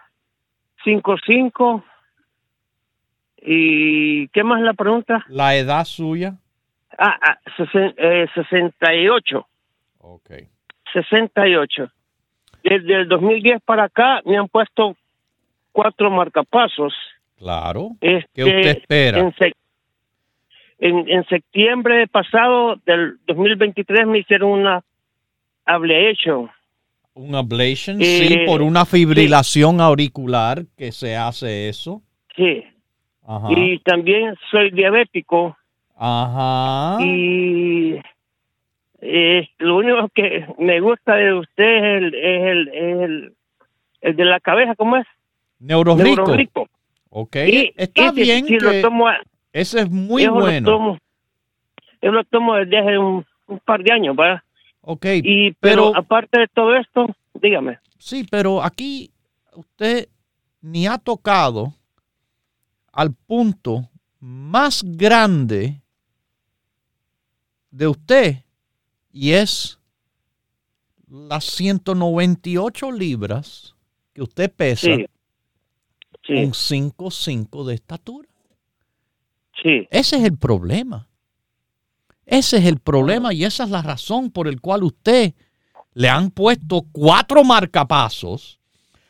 55. 0.84 1.84
¿Y 3.38 4.28
qué 4.28 4.44
más 4.44 4.62
la 4.62 4.74
pregunta? 4.74 5.26
La 5.30 5.56
edad 5.56 5.86
suya. 5.86 6.36
Ah, 6.98 7.18
ah, 7.22 7.38
sesen- 7.58 7.94
eh, 7.98 8.28
68. 8.36 9.46
Ok. 10.00 10.32
68. 10.94 11.90
Desde 12.64 12.94
el 13.02 13.08
2010 13.08 13.62
para 13.64 13.86
acá 13.86 14.22
me 14.26 14.38
han 14.38 14.48
puesto 14.48 14.96
cuatro 15.72 16.12
marcapasos. 16.12 16.94
Claro. 17.38 17.92
Este, 18.02 18.30
¿Qué 18.34 18.44
usted 18.44 18.68
espera? 18.78 19.20
En, 19.20 19.34
en, 20.80 21.10
en 21.10 21.26
septiembre 21.26 22.08
pasado 22.08 22.76
del 22.86 23.18
2023 23.28 24.06
me 24.08 24.20
hicieron 24.20 24.52
una 24.52 24.84
ablation. 25.66 26.50
Un 27.14 27.36
ablation, 27.36 27.98
Eh, 28.02 28.06
sí, 28.28 28.38
por 28.46 28.62
una 28.62 28.86
fibrilación 28.86 29.82
auricular 29.82 30.64
que 30.78 30.92
se 30.92 31.16
hace 31.16 31.68
eso. 31.70 32.02
Sí. 32.36 32.64
Ajá. 33.28 33.48
Y 33.52 33.80
también 33.80 34.36
soy 34.50 34.72
diabético 34.72 35.58
Ajá. 35.96 36.98
y 37.04 37.96
eh, 39.02 39.50
lo 39.60 39.78
único 39.78 40.10
que 40.14 40.46
me 40.60 40.80
gusta 40.80 41.16
de 41.16 41.34
usted 41.34 41.64
es 41.64 41.84
el, 41.84 42.16
es 42.16 42.42
el, 42.44 42.68
es 42.70 43.02
el, 43.02 43.34
el 44.02 44.16
de 44.16 44.26
la 44.26 44.40
cabeza, 44.40 44.76
¿cómo 44.76 44.98
es? 44.98 45.06
Neurorico. 45.60 46.04
Neurorico. 46.04 46.68
Ok. 47.10 47.36
Y- 47.48 47.74
Está 47.76 48.08
ese 48.08 48.22
bien 48.22 48.46
que 48.46 48.82
tomo, 48.82 49.06
ese 49.54 49.82
es 49.82 49.90
muy 49.92 50.24
yo 50.24 50.30
lo 50.32 50.42
bueno. 50.42 50.70
tomo- 50.72 50.98
yo 52.02 52.12
lo 52.12 52.24
tomo 52.26 52.56
desde 52.56 52.78
hace 52.80 52.98
un, 52.98 53.26
un 53.48 53.60
par 53.60 53.84
de 53.84 53.92
años, 53.94 54.16
¿verdad? 54.16 54.42
Ok. 54.82 55.06
Y, 55.24 55.52
pero, 55.54 55.92
pero- 55.92 55.98
aparte 55.98 56.40
de 56.40 56.48
todo 56.48 56.76
esto, 56.76 57.08
dígame. 57.36 57.78
Sí, 58.00 58.26
pero 58.30 58.64
aquí 58.64 59.12
usted 59.54 60.08
ni 60.62 60.88
ha 60.88 60.98
tocado 60.98 61.74
al 62.94 63.14
punto 63.14 63.90
más 64.20 64.84
grande 64.84 65.81
de 67.72 67.88
usted 67.88 68.44
y 69.12 69.32
es 69.32 69.80
las 71.10 71.44
198 71.46 72.92
libras 72.92 73.76
que 74.14 74.22
usted 74.22 74.52
pesa 74.52 74.88
Sí. 74.96 75.06
Sí, 76.28 76.36
con 76.36 76.54
5'5 76.54 77.66
de 77.66 77.74
estatura. 77.74 78.30
sí, 79.64 79.88
Ese 79.90 80.18
es 80.18 80.24
el 80.24 80.38
problema. 80.38 81.08
Ese 82.26 82.58
es 82.58 82.66
el 82.66 82.80
problema 82.80 83.34
y 83.34 83.44
esa 83.44 83.64
es 83.64 83.72
la 83.72 83.82
razón 83.82 84.30
por 84.30 84.48
el 84.48 84.62
cual 84.62 84.84
usted 84.84 85.34
le 85.94 86.08
han 86.10 86.30
puesto 86.32 86.84
cuatro 86.92 87.44
marcapasos, 87.44 88.60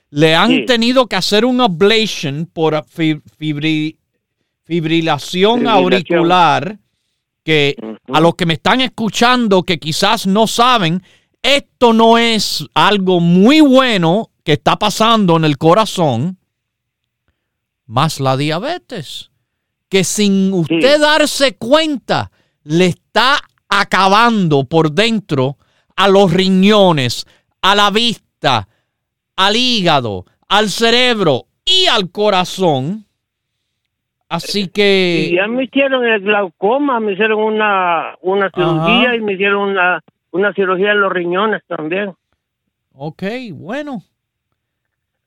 le 0.09 0.33
han 0.35 0.49
Sí. 0.51 0.65
tenido 0.65 1.05
que 1.07 1.17
hacer 1.17 1.43
un 1.45 1.59
ablation 1.61 2.45
por 2.51 2.83
fi- 2.87 3.15
fibri- 3.37 3.97
fibrilación 4.63 5.59
Fibrilación. 5.59 5.67
auricular, 5.67 6.79
que 7.43 7.75
a 8.11 8.19
los 8.19 8.35
que 8.35 8.45
me 8.45 8.55
están 8.55 8.81
escuchando 8.81 9.63
que 9.63 9.79
quizás 9.79 10.27
no 10.27 10.47
saben, 10.47 11.03
esto 11.41 11.93
no 11.93 12.17
es 12.17 12.65
algo 12.73 13.19
muy 13.19 13.61
bueno 13.61 14.31
que 14.43 14.53
está 14.53 14.77
pasando 14.77 15.37
en 15.37 15.45
el 15.45 15.57
corazón, 15.57 16.37
más 17.85 18.19
la 18.19 18.37
diabetes, 18.37 19.31
que 19.89 20.03
sin 20.03 20.53
usted 20.53 20.99
darse 20.99 21.55
cuenta, 21.55 22.31
le 22.63 22.87
está 22.87 23.41
acabando 23.67 24.65
por 24.65 24.91
dentro 24.91 25.57
a 25.95 26.07
los 26.07 26.31
riñones, 26.31 27.25
a 27.61 27.75
la 27.75 27.89
vista, 27.89 28.67
al 29.35 29.55
hígado, 29.55 30.25
al 30.47 30.69
cerebro 30.69 31.47
y 31.65 31.85
al 31.87 32.11
corazón. 32.11 33.07
Así 34.33 34.61
Y 34.61 34.67
que, 34.69 35.33
ya 35.35 35.47
me 35.47 35.65
hicieron 35.65 36.05
el 36.05 36.21
glaucoma, 36.21 36.99
me 37.01 37.13
hicieron 37.13 37.43
una, 37.43 38.15
una 38.21 38.49
cirugía 38.55 39.09
Ajá. 39.09 39.15
y 39.17 39.19
me 39.21 39.33
hicieron 39.33 39.71
una, 39.71 40.01
una 40.31 40.53
cirugía 40.53 40.91
en 40.93 41.01
los 41.01 41.11
riñones 41.11 41.61
también. 41.67 42.13
ok, 42.93 43.23
bueno. 43.53 44.01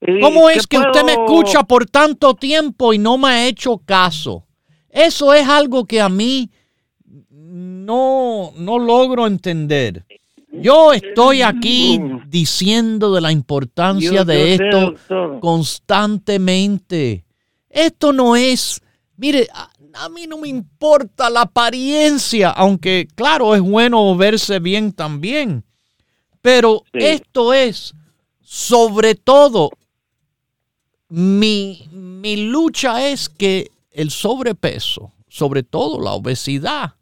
¿Y 0.00 0.20
¿Cómo 0.20 0.48
es 0.48 0.66
que 0.66 0.78
usted 0.78 1.02
me 1.04 1.12
escucha 1.12 1.62
por 1.64 1.86
tanto 1.86 2.34
tiempo 2.34 2.92
y 2.94 2.98
no 2.98 3.18
me 3.18 3.28
ha 3.28 3.46
hecho 3.46 3.78
caso? 3.84 4.44
Eso 4.88 5.34
es 5.34 5.46
algo 5.48 5.84
que 5.86 6.00
a 6.00 6.08
mí 6.08 6.50
no, 7.30 8.52
no 8.56 8.78
logro 8.78 9.26
entender. 9.26 10.04
Yo 10.50 10.92
estoy 10.92 11.42
aquí 11.42 12.00
diciendo 12.28 13.12
de 13.14 13.20
la 13.20 13.32
importancia 13.32 14.10
Yo- 14.10 14.24
de 14.24 14.56
yo 14.58 14.92
esto 14.94 15.40
constantemente. 15.40 17.24
Esto 17.70 18.12
no 18.12 18.36
es, 18.36 18.80
mire, 19.16 19.48
a, 19.52 19.70
a 19.94 20.08
mí 20.08 20.26
no 20.26 20.38
me 20.38 20.48
importa 20.48 21.30
la 21.30 21.42
apariencia, 21.42 22.50
aunque 22.50 23.06
claro, 23.14 23.54
es 23.54 23.60
bueno 23.60 24.16
verse 24.16 24.58
bien 24.58 24.92
también. 24.92 25.64
Pero 26.40 26.82
Sí. 26.92 26.98
esto 27.00 27.52
es, 27.54 27.94
sobre 28.42 29.14
todo, 29.14 29.70
mi, 31.08 31.88
mi 31.92 32.36
lucha 32.36 33.08
es 33.08 33.28
que 33.28 33.70
el 33.90 34.10
sobrepeso, 34.10 35.12
sobre 35.28 35.62
todo 35.62 36.00
la 36.00 36.12
obesidad, 36.12 36.94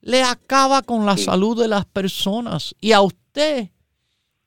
le 0.00 0.22
acaba 0.22 0.82
con 0.82 1.06
la 1.06 1.16
salud 1.16 1.60
de 1.60 1.68
las 1.68 1.84
personas. 1.86 2.74
Y 2.80 2.92
a 2.92 3.02
usted, 3.02 3.68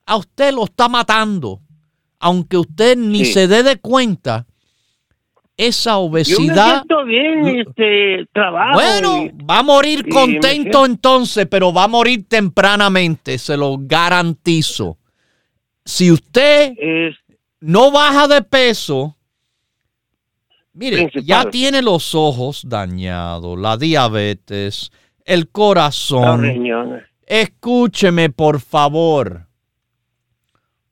a 0.05 0.17
usted 0.17 0.53
lo 0.53 0.65
está 0.65 0.89
matando. 0.89 1.61
Aunque 2.19 2.57
usted 2.57 2.97
ni 2.97 3.23
Sí. 3.25 3.33
se 3.33 3.47
dé 3.47 3.61
de 3.63 3.77
cuenta, 3.77 4.47
esa 5.57 5.91
Yo 5.91 6.01
me 6.01 6.07
obesidad... 6.09 6.83
bien, 7.05 7.65
este, 7.67 8.25
trabajo. 8.33 8.73
Bueno, 8.73 9.23
y- 9.23 9.43
va 9.43 9.59
a 9.59 9.63
morir 9.63 10.07
contento 10.09 10.85
entonces, 10.85 11.47
pero 11.49 11.71
va 11.71 11.85
a 11.85 11.87
morir 11.87 12.25
tempranamente, 12.27 13.37
se 13.37 13.55
lo 13.55 13.77
garantizo. 13.79 14.97
Si 15.83 16.11
usted 16.11 16.73
es- 16.77 17.15
no 17.61 17.91
baja 17.91 18.27
de 18.27 18.41
peso, 18.41 19.15
Mire, 20.73 21.09
ya 21.23 21.49
tiene 21.49 21.81
los 21.81 22.13
ojos 22.13 22.63
dañados, 22.67 23.57
la 23.57 23.77
diabetes, 23.77 24.91
el 25.23 25.47
corazón. 25.49 26.43
Escúcheme, 27.25 28.29
por 28.29 28.59
favor. 28.59 29.47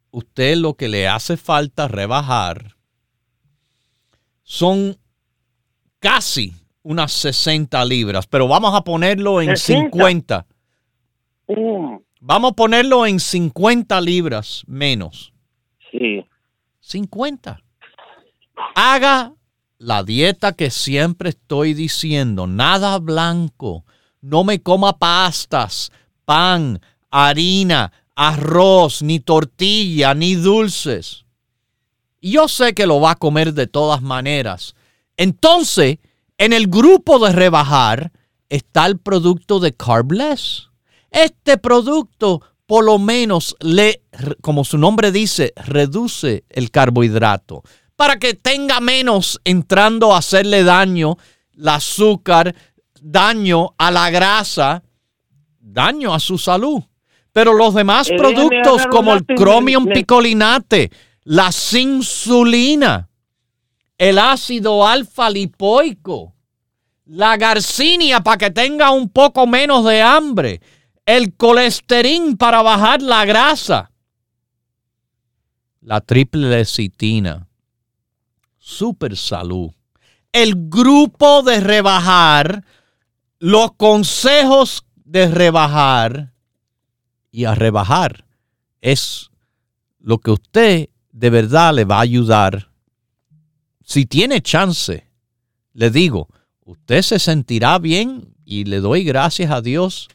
Usted 0.09 0.55
lo 0.55 0.75
que 0.75 0.87
le 0.87 1.09
hace 1.09 1.35
falta 1.35 1.89
rebajar 1.89 2.77
son 4.53 4.95
casi 5.97 6.53
unas 6.83 7.11
60 7.11 7.83
libras, 7.85 8.27
pero 8.27 8.47
vamos 8.47 8.75
a 8.75 8.83
ponerlo 8.83 9.41
en 9.41 9.57
50. 9.57 10.45
Mm. 11.47 11.95
Vamos 12.19 12.51
a 12.51 12.53
ponerlo 12.55 13.07
en 13.07 13.19
50 13.19 13.99
libras 14.01 14.63
menos. 14.67 15.33
Sí. 15.89 16.23
50. 16.81 17.63
Haga 18.75 19.33
la 19.79 20.03
dieta 20.03 20.53
que 20.53 20.69
siempre 20.69 21.29
estoy 21.29 21.73
diciendo, 21.73 22.45
nada 22.45 22.99
blanco, 22.99 23.85
no 24.21 24.43
me 24.43 24.61
coma 24.61 24.99
pastas, 24.99 25.91
pan, 26.25 26.79
harina, 27.09 27.91
arroz, 28.13 29.01
ni 29.01 29.19
tortilla, 29.19 30.13
ni 30.13 30.35
dulces. 30.35 31.22
Y 32.23 32.31
yo 32.31 32.47
sé 32.47 32.73
que 32.73 32.87
lo 32.87 33.01
va 33.01 33.11
a 33.11 33.15
comer 33.17 33.53
de 33.53 33.67
todas 33.67 34.01
maneras. 34.01 34.75
Entonces, 35.17 35.97
en 36.37 36.53
el 36.53 36.67
grupo 36.67 37.19
de 37.19 37.33
rebajar 37.33 38.13
está 38.47 38.85
el 38.85 38.97
producto 38.97 39.59
de 39.59 39.75
Carbless. 39.75 40.69
Este 41.11 41.57
producto 41.57 42.41
por 42.65 42.85
lo 42.85 42.97
menos 42.97 43.57
le, 43.59 44.03
como 44.39 44.63
su 44.63 44.77
nombre 44.77 45.11
dice, 45.11 45.51
reduce 45.57 46.45
el 46.47 46.71
carbohidrato 46.71 47.61
para 47.97 48.17
que 48.17 48.35
tenga 48.35 48.79
menos 48.79 49.41
entrando 49.43 50.15
a 50.15 50.19
hacerle 50.19 50.63
daño 50.63 51.17
el 51.57 51.67
azúcar, 51.67 52.55
daño 53.01 53.75
a 53.77 53.91
la 53.91 54.09
grasa, 54.09 54.81
daño 55.59 56.13
a 56.13 56.21
su 56.21 56.37
salud. 56.37 56.81
Pero 57.33 57.51
los 57.51 57.73
demás 57.73 58.09
eh, 58.09 58.15
productos 58.17 58.87
como 58.87 59.13
el 59.13 59.25
Chromium 59.25 59.87
picolinate, 59.87 60.89
la 61.23 61.49
insulina, 61.73 63.09
el 63.97 64.19
ácido 64.19 64.85
alfa 64.85 65.29
lipoico, 65.29 66.35
la 67.05 67.37
garcinia 67.37 68.21
para 68.21 68.37
que 68.37 68.51
tenga 68.51 68.91
un 68.91 69.09
poco 69.09 69.47
menos 69.47 69.85
de 69.85 70.01
hambre, 70.01 70.61
el 71.05 71.35
colesterín 71.35 72.37
para 72.37 72.61
bajar 72.61 73.01
la 73.01 73.25
grasa, 73.25 73.91
la 75.81 76.01
triple 76.01 76.49
lecitina, 76.49 77.47
super 78.57 79.17
salud, 79.17 79.71
el 80.31 80.69
grupo 80.69 81.43
de 81.43 81.59
rebajar, 81.59 82.65
los 83.39 83.73
consejos 83.73 84.85
de 84.95 85.27
rebajar 85.27 86.33
y 87.31 87.45
a 87.45 87.55
rebajar 87.55 88.25
es 88.81 89.29
lo 89.99 90.19
que 90.19 90.31
usted 90.31 90.89
de 91.13 91.29
verdad 91.29 91.73
le 91.73 91.85
va 91.85 91.99
a 91.99 92.01
ayudar. 92.01 92.69
Si 93.85 94.05
tiene 94.05 94.41
chance, 94.41 95.07
le 95.71 95.89
digo, 95.89 96.27
usted 96.65 97.01
se 97.01 97.19
sentirá 97.19 97.79
bien 97.79 98.35
y 98.43 98.65
le 98.65 98.81
doy 98.81 99.05
gracias 99.05 99.49
a 99.49 99.61
Dios 99.61 100.09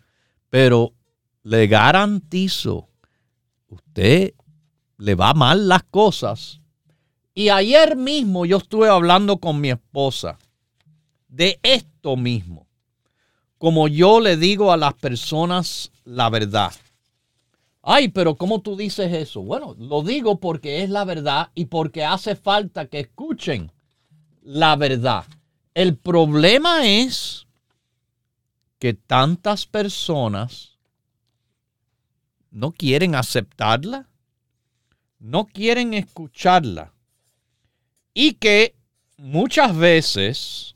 pero 0.51 0.95
le 1.43 1.67
garantizo, 1.67 2.89
usted 3.69 4.35
le 4.97 5.15
va 5.15 5.35
mal 5.35 5.69
las 5.69 5.85
cosas. 5.85 6.61
Y 7.35 7.51
ayer 7.51 7.97
mismo 7.97 8.47
yo 8.47 8.57
estuve 8.59 8.89
hablando 8.89 9.39
con 9.39 9.61
mi 9.61 9.71
esposa 9.71 10.39
de 11.29 11.61
esto 11.63 12.17
mismo. 12.17 12.67
Como 13.59 13.89
yo 13.89 14.21
le 14.21 14.37
digo 14.37 14.73
a 14.73 14.77
las 14.77 14.95
personas 14.95 15.91
la 16.05 16.31
verdad. 16.31 16.73
Ay, 17.91 18.09
pero 18.09 18.37
¿cómo 18.37 18.61
tú 18.61 18.77
dices 18.77 19.11
eso? 19.15 19.41
Bueno, 19.41 19.75
lo 19.79 20.03
digo 20.03 20.41
porque 20.41 20.83
es 20.83 20.91
la 20.91 21.07
verdad 21.07 21.51
y 21.55 21.65
porque 21.65 22.05
hace 22.05 22.37
falta 22.37 22.85
que 22.85 23.01
escuchen 23.01 23.73
la 24.43 24.77
verdad. 24.77 25.25
El 25.73 25.97
problema 25.97 26.87
es 26.87 27.47
que 28.79 28.93
tantas 28.93 29.65
personas 29.65 30.77
no 32.51 32.73
quieren 32.73 33.15
aceptarla, 33.15 34.11
no 35.19 35.47
quieren 35.47 35.95
escucharla 35.95 36.93
y 38.13 38.35
que 38.35 38.75
muchas 39.17 39.75
veces 39.75 40.75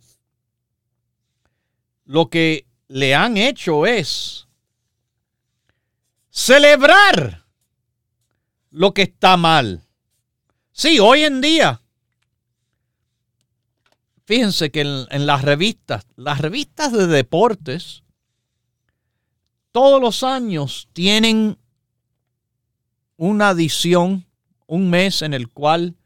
lo 2.06 2.30
que 2.30 2.64
le 2.88 3.14
han 3.14 3.36
hecho 3.36 3.84
es 3.84 4.41
celebrar 6.32 7.44
lo 8.70 8.92
que 8.92 9.02
está 9.02 9.36
mal. 9.36 9.84
Sí, 10.72 10.98
hoy 10.98 11.22
en 11.22 11.40
día 11.40 11.82
Fíjense 14.24 14.70
que 14.70 14.80
en, 14.80 15.26
las 15.26 15.42
revistas, 15.42 16.06
las 16.16 16.40
revistas 16.40 16.92
de 16.92 17.06
deportes, 17.06 18.04
todos 19.72 20.00
los 20.00 20.22
años 20.22 20.88
tienen 20.92 21.58
una 23.16 23.50
edición, 23.50 24.26
un 24.66 24.90
mes 24.90 25.22
en 25.22 25.34
el 25.34 25.48
cual 25.48 25.96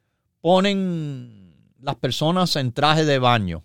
ponen 0.41 1.73
las 1.81 1.97
personas 1.97 2.57
en 2.57 2.73
traje 2.73 3.05
de 3.05 3.19
baño. 3.19 3.65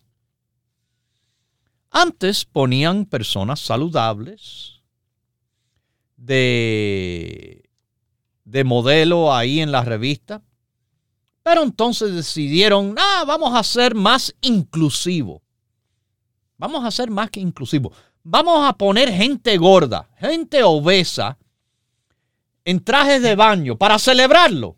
Antes 1.90 2.46
ponían 2.46 3.06
personas 3.06 3.60
saludables 3.62 4.81
de, 6.22 7.70
de 8.46 8.64
modelo 8.64 9.34
ahí 9.34 9.60
en 9.60 9.72
la 9.72 9.84
revista, 9.84 10.42
pero 11.44 11.64
entonces 11.64 12.14
decidieron, 12.14 12.96
vamos 12.96 13.56
a 13.56 13.64
ser 13.64 13.96
más 13.96 14.36
inclusivo. 14.42 15.42
Vamos 16.58 16.86
a 16.86 16.92
ser 16.92 17.10
más 17.10 17.32
que 17.32 17.40
inclusivo. 17.40 17.92
Vamos 18.24 18.68
a 18.68 18.74
poner 18.74 19.12
gente 19.12 19.58
gorda, 19.58 20.08
gente 20.18 20.62
obesa, 20.62 21.40
en 22.64 22.80
trajes 22.84 23.24
de 23.24 23.36
baño 23.36 23.76
para 23.76 23.98
celebrarlo. 23.98 24.78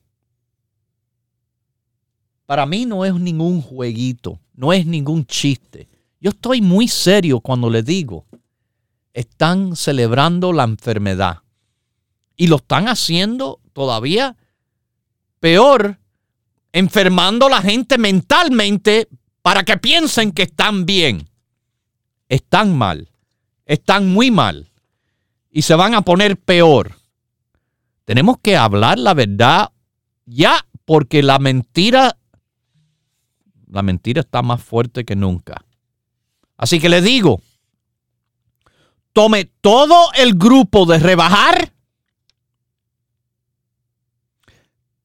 Para 2.46 2.66
mí 2.66 2.86
no 2.86 3.04
es 3.04 3.14
ningún 3.16 3.62
jueguito, 3.62 4.40
no 4.54 4.72
es 4.72 4.86
ningún 4.86 5.26
chiste. 5.26 5.90
Yo 6.22 6.30
estoy 6.30 6.62
muy 6.62 6.88
serio 6.88 7.42
cuando 7.42 7.70
le 7.70 7.84
digo, 7.84 8.26
están 9.14 9.76
celebrando 9.76 10.54
la 10.54 10.64
enfermedad. 10.64 11.40
Y 12.36 12.48
lo 12.48 12.58
están 12.58 12.88
haciendo 12.88 13.60
todavía 13.74 14.36
peor 15.40 16.00
enfermando 16.72 17.46
a 17.46 17.50
la 17.50 17.62
gente 17.62 17.98
mentalmente 17.98 19.08
para 19.42 19.64
que 19.64 19.78
piensen 19.78 20.32
que 20.32 20.44
están 20.44 20.86
bien. 20.86 21.30
Están 22.28 22.76
mal, 22.76 23.12
están 23.66 24.12
muy 24.12 24.32
mal 24.32 24.72
y 25.52 25.62
se 25.62 25.76
van 25.76 25.94
a 25.94 26.02
poner 26.02 26.38
peor. 26.38 26.96
Tenemos 28.06 28.38
que 28.42 28.58
hablar 28.58 28.98
la 28.98 29.14
verdad 29.14 29.70
ya 30.26 30.66
porque 30.86 31.22
la 31.22 31.38
mentira, 31.38 32.18
la 33.68 33.82
mentira 33.84 34.22
está 34.22 34.42
más 34.42 34.64
fuerte 34.64 35.06
que 35.06 35.16
nunca. 35.16 35.64
Así 36.58 36.80
que 36.80 36.90
le 36.90 37.02
digo, 37.02 37.42
tome 39.14 39.46
todo 39.62 40.12
el 40.16 40.34
grupo 40.36 40.86
de 40.86 41.00
rebajar 41.00 41.74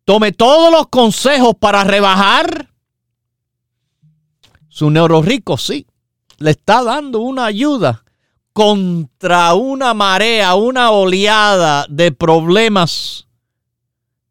Tome 0.09 0.33
todos 0.33 0.73
los 0.73 0.89
consejos 0.89 1.55
para 1.61 1.85
rebajar. 1.85 2.71
Su 4.71 4.89
rico, 5.21 5.59
sí, 5.59 5.87
le 6.39 6.53
está 6.53 6.83
dando 6.83 7.19
una 7.21 7.45
ayuda 7.45 8.07
contra 8.55 9.53
una 9.53 9.93
marea, 9.93 10.55
una 10.55 10.93
oleada 10.93 11.85
de 11.91 12.11
problemas 12.11 13.29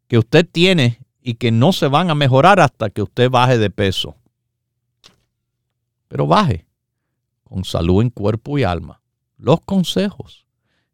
que 0.08 0.18
usted 0.18 0.44
tiene 0.50 0.98
y 1.22 1.34
que 1.34 1.52
no 1.52 1.72
se 1.72 1.86
van 1.86 2.10
a 2.10 2.16
mejorar 2.16 2.58
hasta 2.58 2.90
que 2.90 3.02
usted 3.02 3.30
baje 3.30 3.56
de 3.56 3.70
peso. 3.70 4.16
Pero 6.08 6.26
baje 6.26 6.66
con 7.44 7.64
salud 7.64 8.02
en 8.02 8.10
cuerpo 8.10 8.58
y 8.58 8.64
alma. 8.64 8.97
Los 9.38 9.60
consejos 9.62 10.46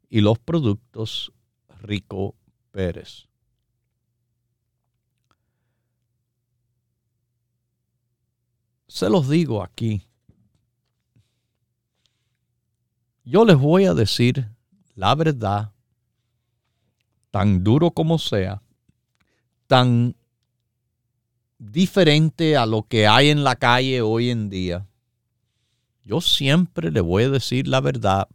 y 0.09 0.21
los 0.21 0.39
productos 0.39 1.33
Rico 1.81 2.37
Pérez. 2.71 3.27
Se 8.87 9.11
los 9.11 9.29
digo 9.29 9.63
aquí. 9.63 10.07
Yo 13.25 13.45
les 13.45 13.59
voy 13.59 13.87
a 13.87 13.95
decir 13.95 14.49
la 14.95 15.15
verdad, 15.15 15.73
tan 17.31 17.65
duro 17.65 17.91
como 17.91 18.19
sea, 18.19 18.63
tan 19.67 20.15
diferente 21.59 22.57
a 22.57 22.67
lo 22.67 22.87
que 22.87 23.07
hay 23.07 23.31
en 23.31 23.43
la 23.43 23.57
calle 23.57 24.03
hoy 24.03 24.31
en 24.31 24.51
día, 24.51 24.87
yo 26.05 26.21
siempre 26.21 26.91
le 26.91 27.01
voy 27.01 27.25
a 27.25 27.31
decir 27.31 27.67
la 27.67 27.81
verdad 27.81 28.29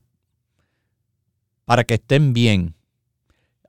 para 1.66 1.84
que 1.84 1.96
estén 1.96 2.34
bien. 2.34 2.76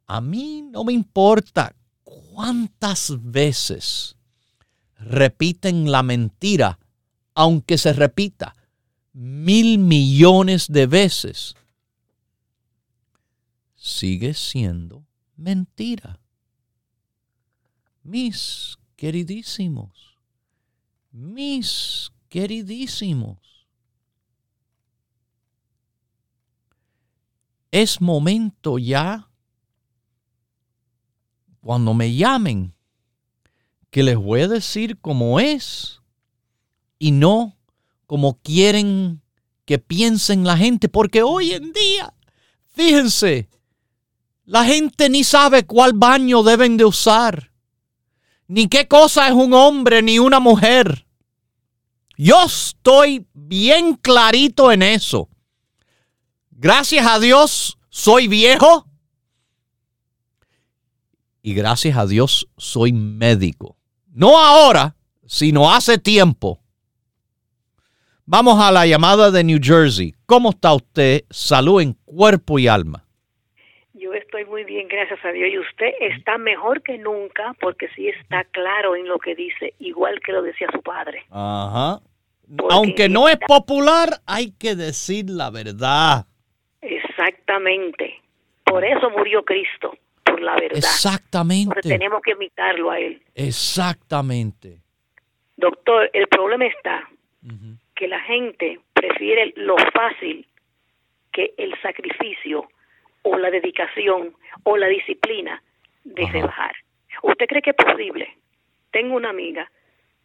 A 0.07 0.21
mí 0.21 0.63
no 0.63 0.85
me 0.85 0.93
importa 0.93 1.75
cuántas 2.03 3.13
veces 3.21 4.17
repiten 4.99 5.91
la 5.91 6.03
mentira, 6.03 6.79
aunque 7.35 7.79
se 7.79 7.93
repita 7.93 8.57
mil 9.13 9.79
millones 9.79 10.67
de 10.69 10.87
veces. 10.87 11.55
Sigue 13.75 14.35
siendo 14.35 15.05
mentira. 15.37 16.21
Mis 18.03 18.79
queridísimos, 18.97 20.17
mis 21.13 22.13
queridísimos, 22.29 23.39
es 27.71 28.01
momento 28.01 28.79
ya, 28.79 29.29
cuando 31.61 31.95
me 31.95 32.15
llamen, 32.15 32.75
que 33.91 34.03
les 34.03 34.17
voy 34.17 34.43
a 34.43 34.49
decir 34.49 34.99
cómo 35.01 35.41
es 35.41 36.01
y 36.99 37.13
no 37.13 37.57
como 38.07 38.41
quieren 38.41 39.23
que 39.65 39.79
piensen 39.79 40.45
la 40.45 40.57
gente, 40.57 40.89
porque 40.89 41.23
hoy 41.23 41.53
en 41.53 41.73
día, 41.73 42.13
fíjense, 42.75 43.49
la 44.45 44.65
gente 44.65 45.09
ni 45.09 45.23
sabe 45.23 45.65
cuál 45.65 45.93
baño 45.93 46.43
deben 46.43 46.77
de 46.77 46.85
usar, 46.85 47.53
ni 48.49 48.67
qué 48.67 48.89
cosa 48.89 49.29
es 49.29 49.33
un 49.33 49.55
hombre 49.55 50.03
ni 50.03 50.19
una 50.19 50.41
mujer. 50.41 51.07
Yo 52.17 52.45
estoy 52.45 53.27
bien 53.33 53.95
clarito 53.95 54.73
en 54.73 54.83
eso. 54.83 55.30
Gracias 56.63 57.07
a 57.07 57.19
Dios 57.19 57.79
soy 57.89 58.29
viejo 58.29 58.85
y 61.41 61.55
gracias 61.55 61.97
a 61.97 62.05
Dios 62.07 62.51
soy 62.59 62.93
médico. 62.93 63.79
No 64.13 64.39
ahora, 64.39 64.95
sino 65.27 65.73
hace 65.73 65.97
tiempo. 65.97 66.61
Vamos 68.27 68.63
a 68.63 68.71
la 68.71 68.87
llamada 68.87 69.31
de 69.31 69.43
New 69.43 69.59
Jersey. 69.59 70.15
¿Cómo 70.27 70.51
está 70.51 70.75
usted? 70.75 71.23
Salud 71.31 71.81
en 71.81 71.95
cuerpo 72.05 72.59
y 72.59 72.69
alma. 72.69 73.07
Yo 73.95 74.13
estoy 74.13 74.45
muy 74.45 74.65
bien, 74.65 74.87
gracias 74.87 75.25
a 75.25 75.33
Dios. 75.33 75.49
Y 75.51 75.59
usted 75.59 75.93
está 76.03 76.37
mejor 76.37 76.83
que 76.83 76.99
nunca 76.99 77.55
porque 77.59 77.89
sí 77.97 78.09
está 78.09 78.45
claro 78.45 78.97
en 78.97 79.09
lo 79.09 79.19
que 79.19 79.35
dice, 79.35 79.73
igual 79.79 80.21
que 80.21 80.33
lo 80.33 80.43
decía 80.43 80.69
su 80.71 80.83
padre. 80.83 81.25
Ajá. 81.31 82.03
Aunque 82.69 83.09
no 83.09 83.31
es 83.31 83.39
popular, 83.49 84.21
hay 84.27 84.51
que 84.51 84.77
decir 84.77 85.31
la 85.31 85.49
verdad. 85.49 86.27
Exactamente. 87.21 88.21
Por 88.65 88.85
eso 88.85 89.11
murió 89.11 89.45
Cristo, 89.45 89.97
por 90.25 90.41
la 90.41 90.55
verdad. 90.55 90.79
Exactamente. 90.79 91.75
Porque 91.75 91.89
tenemos 91.89 92.23
que 92.23 92.33
imitarlo 92.33 92.91
a 92.91 92.99
Él. 92.99 93.23
Exactamente. 93.35 94.79
Doctor, 95.57 96.09
el 96.13 96.27
problema 96.29 96.67
está 96.67 97.09
que 97.95 98.09
la 98.09 98.21
gente 98.21 98.81
prefiere 98.95 99.53
lo 99.57 99.77
fácil 99.93 100.47
que 101.33 101.53
el 101.59 101.75
sacrificio 101.81 102.69
o 103.23 103.39
la 103.39 103.51
dedicación 103.51 104.35
o 104.65 104.77
la 104.77 104.89
disciplina 104.89 105.63
de 106.05 106.27
rebajar. 106.27 106.75
¿Usted 107.23 107.47
cree 107.47 107.63
que 107.63 107.71
es 107.71 107.77
posible? 107.77 108.37
Tengo 108.91 109.17
una 109.17 109.31
amiga 109.31 109.71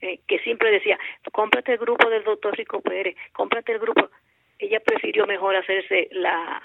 eh, 0.01 0.19
que 0.27 0.39
siempre 0.39 0.71
decía, 0.71 0.97
cómprate 1.31 1.73
el 1.73 1.77
grupo 1.77 2.09
del 2.09 2.23
doctor 2.23 2.55
Rico 2.55 2.81
Pérez, 2.81 3.15
cómprate 3.33 3.73
el 3.73 3.79
grupo. 3.79 4.09
Ella 4.57 4.79
prefirió 4.79 5.25
mejor 5.27 5.55
hacerse 5.55 6.07
la 6.11 6.61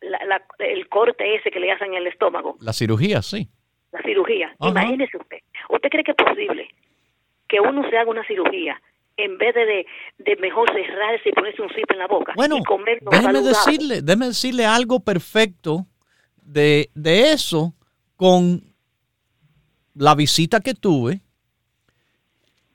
la, 0.00 0.42
el 0.58 0.88
corte 0.88 1.34
ese 1.34 1.50
que 1.50 1.60
le 1.60 1.72
hacen 1.72 1.92
en 1.92 1.98
el 1.98 2.06
estómago. 2.06 2.56
La 2.60 2.72
cirugía, 2.72 3.22
sí. 3.22 3.48
La 3.92 4.02
cirugía. 4.02 4.54
Imagínese 4.60 5.16
usted. 5.16 5.38
¿Usted 5.68 5.88
cree 5.88 6.04
que 6.04 6.12
es 6.12 6.16
posible 6.16 6.68
que 7.48 7.60
uno 7.60 7.88
se 7.90 7.98
haga 7.98 8.10
una 8.10 8.24
cirugía 8.26 8.80
en 9.16 9.36
vez 9.36 9.54
de, 9.54 9.86
de, 10.18 10.36
mejor 10.36 10.70
cerrarse 10.72 11.28
y 11.28 11.32
ponerse 11.32 11.60
un 11.60 11.68
zip 11.70 11.90
en 11.90 11.98
la 11.98 12.06
boca 12.06 12.32
bueno, 12.36 12.56
y 12.56 12.62
comer 12.62 13.00
déjeme 13.02 13.42
decirle, 13.42 14.00
déjeme 14.00 14.26
decirle 14.28 14.64
algo 14.64 15.00
perfecto 15.00 15.86
de, 16.40 16.88
de 16.94 17.32
eso 17.32 17.74
con 18.16 18.62
la 19.94 20.14
visita 20.14 20.60
que 20.60 20.74
tuve 20.74 21.20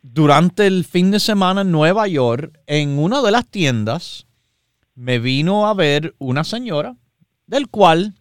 durante 0.03 0.67
el 0.67 0.83
fin 0.83 1.09
de 1.09 1.19
semana 1.19 1.61
en 1.61 1.71
Nueva 1.71 2.07
York 2.07 2.59
en 2.67 2.99
una 2.99 3.21
de 3.23 3.31
las 3.31 3.49
tiendas 3.49 4.27
me 4.93 5.17
vino 5.17 5.67
a 5.67 5.73
ver 5.73 6.13
una 6.19 6.43
señora 6.43 6.95
del 7.47 7.67
cual 7.69 8.13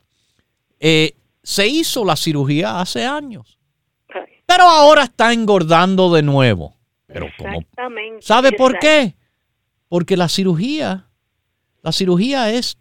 eh, 0.81 1.17
se 1.43 1.67
hizo 1.69 2.05
la 2.05 2.17
cirugía 2.17 2.81
hace 2.81 3.05
años. 3.05 3.59
Pero 4.47 4.65
ahora 4.65 5.05
está 5.05 5.33
engordando 5.33 6.13
de 6.13 6.23
nuevo. 6.23 6.77
Pero 7.07 7.27
Exactamente. 7.27 8.23
¿Sabe 8.23 8.53
por 8.53 8.79
qué? 8.79 9.17
Porque 9.89 10.17
la 10.17 10.29
cirugía, 10.29 11.09
la 11.83 11.93
cirugía 11.93 12.51
es 12.51 12.79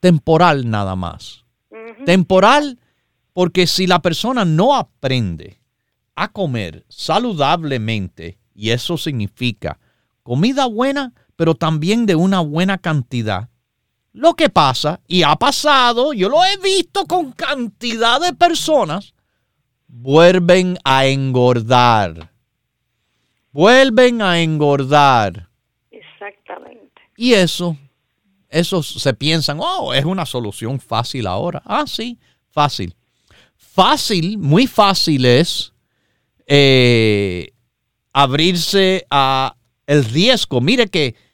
temporal 0.00 0.68
nada 0.70 0.94
más. 0.96 1.44
Temporal 2.04 2.78
porque 3.32 3.66
si 3.66 3.86
la 3.86 4.00
persona 4.00 4.44
no 4.44 4.74
aprende 4.74 5.60
a 6.14 6.28
comer 6.28 6.86
saludablemente, 6.88 8.38
y 8.54 8.70
eso 8.70 8.96
significa 8.96 9.78
comida 10.22 10.66
buena, 10.66 11.12
pero 11.36 11.54
también 11.54 12.06
de 12.06 12.14
una 12.14 12.40
buena 12.40 12.78
cantidad, 12.78 13.50
lo 14.16 14.32
que 14.32 14.48
pasa, 14.48 15.00
y 15.06 15.22
ha 15.24 15.36
pasado, 15.36 16.14
yo 16.14 16.30
lo 16.30 16.42
he 16.42 16.56
visto 16.56 17.04
con 17.04 17.32
cantidad 17.32 18.18
de 18.18 18.32
personas, 18.32 19.12
vuelven 19.88 20.78
a 20.84 21.04
engordar. 21.04 22.32
Vuelven 23.52 24.22
a 24.22 24.40
engordar. 24.40 25.50
Exactamente. 25.90 27.02
Y 27.18 27.34
eso, 27.34 27.76
eso 28.48 28.82
se 28.82 29.12
piensan, 29.12 29.58
oh, 29.60 29.92
es 29.92 30.06
una 30.06 30.24
solución 30.24 30.80
fácil 30.80 31.26
ahora. 31.26 31.62
Ah, 31.66 31.84
sí, 31.86 32.18
fácil. 32.48 32.94
Fácil, 33.54 34.38
muy 34.38 34.66
fácil 34.66 35.26
es 35.26 35.74
eh, 36.46 37.52
abrirse 38.14 39.06
a 39.10 39.56
el 39.86 40.06
riesgo. 40.06 40.62
Mire 40.62 40.86
que 40.86 41.25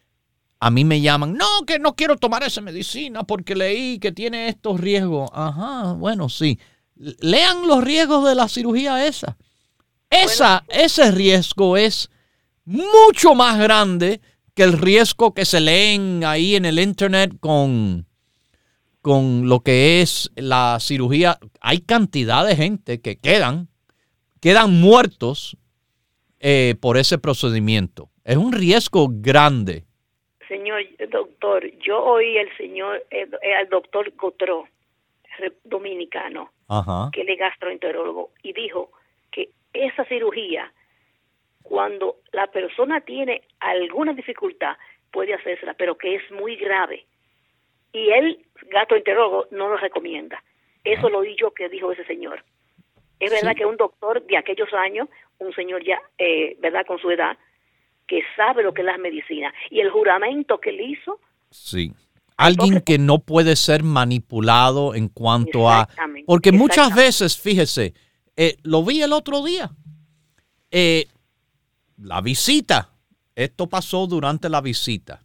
a 0.64 0.70
mí 0.70 0.84
me 0.84 1.00
llaman, 1.00 1.34
no, 1.34 1.66
que 1.66 1.80
no 1.80 1.96
quiero 1.96 2.16
tomar 2.16 2.44
esa 2.44 2.60
medicina 2.60 3.24
porque 3.24 3.56
leí 3.56 3.98
que 3.98 4.12
tiene 4.12 4.46
estos 4.46 4.78
riesgos. 4.78 5.28
Ajá, 5.32 5.94
bueno, 5.94 6.28
sí. 6.28 6.56
Lean 6.94 7.66
los 7.66 7.82
riesgos 7.82 8.24
de 8.28 8.36
la 8.36 8.46
cirugía 8.46 9.04
esa. 9.04 9.36
Esa, 10.08 10.64
ese 10.68 11.10
riesgo 11.10 11.76
es 11.76 12.10
mucho 12.64 13.34
más 13.34 13.58
grande 13.58 14.20
que 14.54 14.62
el 14.62 14.74
riesgo 14.74 15.34
que 15.34 15.44
se 15.44 15.60
leen 15.60 16.22
ahí 16.24 16.54
en 16.54 16.64
el 16.64 16.78
internet 16.78 17.32
con, 17.40 18.06
con 19.00 19.48
lo 19.48 19.64
que 19.64 20.00
es 20.00 20.30
la 20.36 20.78
cirugía. 20.80 21.40
Hay 21.60 21.80
cantidad 21.80 22.46
de 22.46 22.54
gente 22.54 23.00
que 23.00 23.16
quedan, 23.16 23.68
quedan 24.38 24.80
muertos 24.80 25.56
eh, 26.38 26.76
por 26.80 26.98
ese 26.98 27.18
procedimiento. 27.18 28.12
Es 28.22 28.36
un 28.36 28.52
riesgo 28.52 29.08
grande. 29.10 29.86
Señor 30.52 30.82
doctor, 31.08 31.64
yo 31.78 32.04
oí 32.04 32.36
al 32.36 32.54
señor, 32.58 33.02
eh, 33.10 33.26
al 33.58 33.70
doctor 33.70 34.12
Gotro, 34.16 34.68
dominicano, 35.64 36.50
que 37.10 37.22
es 37.22 37.38
gastroenterólogo, 37.38 38.32
y 38.42 38.52
dijo 38.52 38.90
que 39.30 39.48
esa 39.72 40.04
cirugía, 40.04 40.70
cuando 41.62 42.16
la 42.32 42.48
persona 42.48 43.00
tiene 43.00 43.40
alguna 43.60 44.12
dificultad, 44.12 44.76
puede 45.10 45.32
hacérsela, 45.32 45.72
pero 45.72 45.96
que 45.96 46.16
es 46.16 46.30
muy 46.30 46.56
grave. 46.56 47.06
Y 47.94 48.10
el 48.10 48.44
gastroenterólogo 48.68 49.46
no 49.52 49.70
lo 49.70 49.78
recomienda. 49.78 50.44
Eso 50.84 51.08
lo 51.08 51.20
oí 51.20 51.34
yo 51.36 51.52
que 51.52 51.70
dijo 51.70 51.92
ese 51.92 52.04
señor. 52.04 52.44
Es 53.20 53.30
verdad 53.30 53.56
que 53.56 53.64
un 53.64 53.78
doctor 53.78 54.22
de 54.26 54.36
aquellos 54.36 54.70
años, 54.74 55.08
un 55.38 55.54
señor 55.54 55.82
ya, 55.82 56.02
eh, 56.18 56.56
¿verdad?, 56.60 56.84
con 56.84 56.98
su 56.98 57.10
edad, 57.10 57.38
que 58.12 58.20
sabe 58.36 58.62
lo 58.62 58.74
que 58.74 58.82
es 58.82 58.86
la 58.86 58.98
medicina. 58.98 59.50
Y 59.70 59.80
el 59.80 59.90
juramento 59.90 60.60
que 60.60 60.68
él 60.68 60.82
hizo. 60.82 61.18
Sí. 61.50 61.94
Alguien 62.36 62.82
que 62.82 62.98
no 62.98 63.20
puede 63.20 63.56
ser 63.56 63.82
manipulado 63.82 64.94
en 64.94 65.08
cuanto 65.08 65.70
a... 65.70 65.88
Porque 66.26 66.52
muchas 66.52 66.94
veces, 66.94 67.38
fíjese, 67.38 67.94
eh, 68.36 68.58
lo 68.64 68.84
vi 68.84 69.00
el 69.00 69.14
otro 69.14 69.42
día. 69.42 69.70
Eh, 70.70 71.06
la 71.96 72.20
visita. 72.20 72.90
Esto 73.34 73.66
pasó 73.66 74.06
durante 74.06 74.50
la 74.50 74.60
visita. 74.60 75.22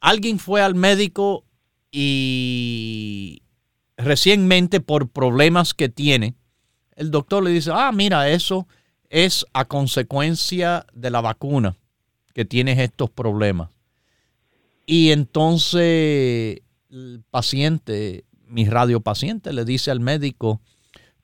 Alguien 0.00 0.40
fue 0.40 0.62
al 0.62 0.74
médico 0.74 1.44
y 1.92 3.40
recientemente 3.96 4.80
por 4.80 5.10
problemas 5.10 5.74
que 5.74 5.88
tiene, 5.88 6.34
el 6.96 7.12
doctor 7.12 7.44
le 7.44 7.50
dice, 7.50 7.70
ah, 7.72 7.92
mira, 7.92 8.28
eso 8.30 8.66
es 9.10 9.46
a 9.52 9.64
consecuencia 9.66 10.86
de 10.92 11.10
la 11.10 11.20
vacuna 11.20 11.76
que 12.36 12.44
tienes 12.44 12.78
estos 12.78 13.08
problemas. 13.08 13.70
Y 14.84 15.10
entonces 15.10 16.60
el 16.90 17.22
paciente, 17.30 18.26
mi 18.46 18.66
radiopaciente, 18.66 19.54
le 19.54 19.64
dice 19.64 19.90
al 19.90 20.00
médico, 20.00 20.60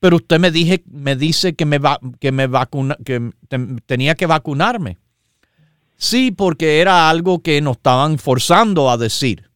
pero 0.00 0.16
usted 0.16 0.40
me, 0.40 0.50
dije, 0.50 0.82
me 0.86 1.14
dice 1.14 1.52
que 1.52 1.66
me, 1.66 1.76
va, 1.76 2.00
que 2.18 2.32
me 2.32 2.46
vacuna, 2.46 2.96
que 3.04 3.30
tenía 3.84 4.14
que 4.14 4.24
vacunarme. 4.24 4.96
Sí, 5.98 6.30
porque 6.30 6.80
era 6.80 7.10
algo 7.10 7.42
que 7.42 7.60
nos 7.60 7.76
estaban 7.76 8.16
forzando 8.16 8.90
a 8.90 8.96
decir. 8.96 9.50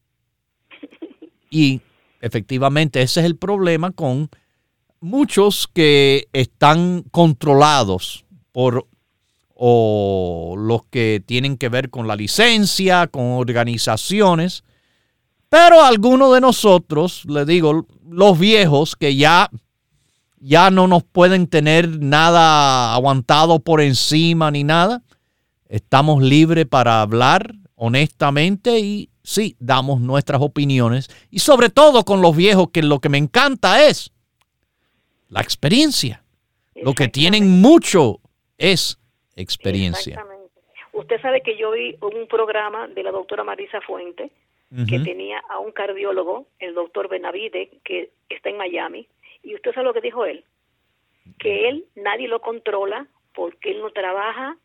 Y 1.48 1.80
efectivamente 2.20 3.00
ese 3.00 3.20
es 3.20 3.26
el 3.26 3.36
problema 3.36 3.92
con 3.92 4.28
muchos 5.00 5.66
que 5.72 6.28
están 6.34 7.02
controlados 7.10 8.26
por 8.52 8.86
o 9.56 10.54
los 10.56 10.84
que 10.90 11.22
tienen 11.24 11.56
que 11.56 11.68
ver 11.68 11.90
con 11.90 12.06
la 12.06 12.14
licencia, 12.14 13.06
con 13.06 13.32
organizaciones, 13.32 14.64
pero 15.48 15.82
algunos 15.82 16.34
de 16.34 16.40
nosotros, 16.40 17.24
le 17.26 17.44
digo, 17.44 17.86
los 18.08 18.38
viejos 18.38 18.96
que 18.96 19.16
ya 19.16 19.50
ya 20.38 20.70
no 20.70 20.86
nos 20.86 21.02
pueden 21.02 21.46
tener 21.46 21.98
nada 22.00 22.94
aguantado 22.94 23.58
por 23.58 23.80
encima 23.80 24.50
ni 24.50 24.64
nada. 24.64 25.02
Estamos 25.68 26.22
libres 26.22 26.66
para 26.66 27.00
hablar 27.00 27.54
honestamente 27.74 28.78
y 28.78 29.10
sí, 29.22 29.56
damos 29.58 30.00
nuestras 30.00 30.40
opiniones. 30.40 31.08
Y 31.30 31.40
sobre 31.40 31.70
todo 31.70 32.04
con 32.04 32.20
los 32.20 32.36
viejos, 32.36 32.68
que 32.70 32.82
lo 32.82 33.00
que 33.00 33.08
me 33.08 33.18
encanta 33.18 33.84
es 33.84 34.12
la 35.28 35.40
experiencia. 35.40 36.22
Lo 36.74 36.94
que 36.94 37.08
tienen 37.08 37.60
mucho 37.60 38.20
es 38.58 38.98
experiencia. 39.36 40.24
Usted 40.92 41.20
sabe 41.20 41.42
que 41.42 41.56
yo 41.56 41.72
vi 41.72 41.96
un 42.00 42.26
programa 42.26 42.88
de 42.88 43.02
la 43.02 43.12
doctora 43.12 43.44
Marisa 43.44 43.80
Fuente, 43.82 44.30
que 44.88 44.98
tenía 44.98 45.38
a 45.48 45.60
un 45.60 45.70
cardiólogo, 45.70 46.46
el 46.58 46.74
doctor 46.74 47.08
Benavide, 47.08 47.70
que 47.84 48.10
está 48.28 48.50
en 48.50 48.56
Miami, 48.56 49.06
y 49.42 49.54
usted 49.54 49.72
sabe 49.72 49.86
lo 49.86 49.94
que 49.94 50.00
dijo 50.00 50.24
él, 50.24 50.44
que 51.38 51.68
él 51.68 51.84
nadie 51.94 52.26
lo 52.26 52.40
controla 52.40 53.06
porque 53.32 53.70
él 53.70 53.80
no 53.80 53.90
trabaja 53.90 54.56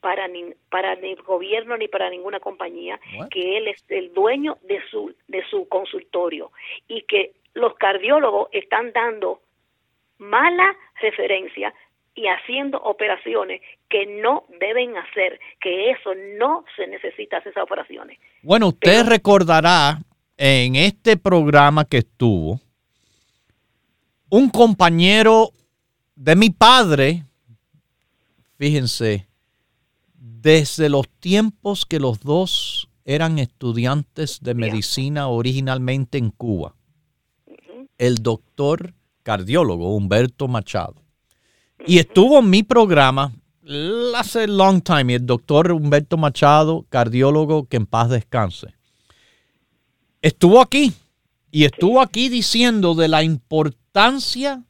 para 0.00 0.28
ni 0.28 0.54
para 0.70 0.96
ni 0.96 1.12
el 1.12 1.22
gobierno 1.22 1.76
ni 1.76 1.88
para 1.88 2.10
ninguna 2.10 2.40
compañía, 2.40 2.98
que 3.30 3.58
él 3.58 3.68
es 3.68 3.84
el 3.88 4.12
dueño 4.12 4.56
de 4.62 4.80
su 4.90 5.14
de 5.28 5.44
su 5.48 5.68
consultorio 5.68 6.50
y 6.88 7.02
que 7.02 7.34
los 7.54 7.74
cardiólogos 7.74 8.48
están 8.52 8.92
dando 8.92 9.42
mala 10.18 10.76
referencia 11.00 11.74
y 12.20 12.26
haciendo 12.28 12.78
operaciones 12.78 13.62
que 13.88 14.04
no 14.20 14.44
deben 14.60 14.94
hacer, 14.96 15.40
que 15.60 15.90
eso 15.90 16.10
no 16.38 16.64
se 16.76 16.86
necesita 16.86 17.38
hacer 17.38 17.52
esas 17.52 17.64
operaciones. 17.64 18.18
Bueno, 18.42 18.68
usted 18.68 19.06
recordará 19.06 19.98
en 20.36 20.76
este 20.76 21.16
programa 21.16 21.86
que 21.86 21.98
estuvo, 21.98 22.60
un 24.28 24.50
compañero 24.50 25.50
de 26.14 26.36
mi 26.36 26.50
padre, 26.50 27.24
fíjense, 28.58 29.26
desde 30.12 30.90
los 30.90 31.08
tiempos 31.08 31.86
que 31.86 31.98
los 31.98 32.20
dos 32.20 32.90
eran 33.06 33.38
estudiantes 33.38 34.40
de 34.40 34.54
medicina 34.54 35.28
originalmente 35.28 36.18
en 36.18 36.30
Cuba, 36.30 36.74
el 37.96 38.16
doctor 38.16 38.92
cardiólogo 39.22 39.96
Humberto 39.96 40.48
Machado. 40.48 41.09
Y 41.86 41.98
estuvo 41.98 42.38
en 42.38 42.50
mi 42.50 42.62
programa 42.62 43.32
hace 44.16 44.46
long 44.46 44.82
time, 44.82 45.14
el 45.14 45.26
doctor 45.26 45.72
Humberto 45.72 46.16
Machado, 46.16 46.84
cardiólogo, 46.88 47.66
que 47.66 47.76
en 47.76 47.86
paz 47.86 48.10
descanse. 48.10 48.74
Estuvo 50.22 50.60
aquí 50.60 50.92
y 51.50 51.64
estuvo 51.64 52.00
aquí 52.00 52.28
diciendo 52.28 52.94
de 52.94 53.08
la 53.08 53.22
importancia 53.22 54.62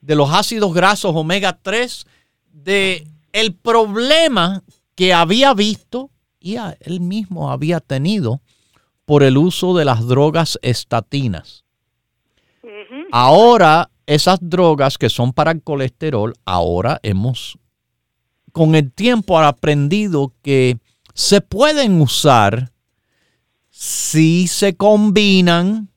de 0.00 0.14
los 0.14 0.30
ácidos 0.30 0.74
grasos 0.74 1.12
omega 1.14 1.58
3, 1.60 2.06
de 2.52 3.06
el 3.32 3.54
problema 3.54 4.62
que 4.94 5.12
había 5.12 5.54
visto 5.54 6.10
y 6.40 6.56
él 6.80 7.00
mismo 7.00 7.50
había 7.50 7.80
tenido 7.80 8.40
por 9.06 9.22
el 9.22 9.36
uso 9.36 9.76
de 9.76 9.84
las 9.84 10.06
drogas 10.06 10.58
estatinas. 10.62 11.64
Ahora, 13.10 13.90
esas 14.06 14.38
drogas 14.40 14.98
que 14.98 15.08
son 15.08 15.32
para 15.32 15.50
el 15.50 15.62
colesterol, 15.62 16.34
ahora 16.44 17.00
hemos, 17.02 17.58
con 18.52 18.74
el 18.74 18.92
tiempo, 18.92 19.38
aprendido 19.38 20.32
que 20.42 20.78
se 21.14 21.40
pueden 21.40 22.00
usar 22.00 22.72
si 23.70 24.46
se 24.46 24.76
combinan 24.76 25.88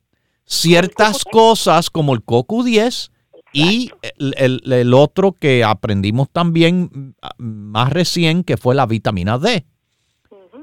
ciertas 0.44 1.24
cosas 1.24 1.90
como 1.90 2.14
el 2.14 2.24
CoQ10 2.24 3.10
y 3.52 3.90
el, 4.18 4.94
otro 4.94 5.32
que 5.32 5.64
aprendimos 5.64 6.28
también 6.30 7.14
más 7.38 7.92
recién, 7.92 8.44
que 8.44 8.56
fue 8.56 8.74
la 8.74 8.86
vitamina 8.86 9.38
D. 9.38 9.64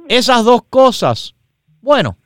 Esas 0.07 0.43
dos 0.43 0.61
cosas, 0.69 1.35
bueno, 1.81 2.17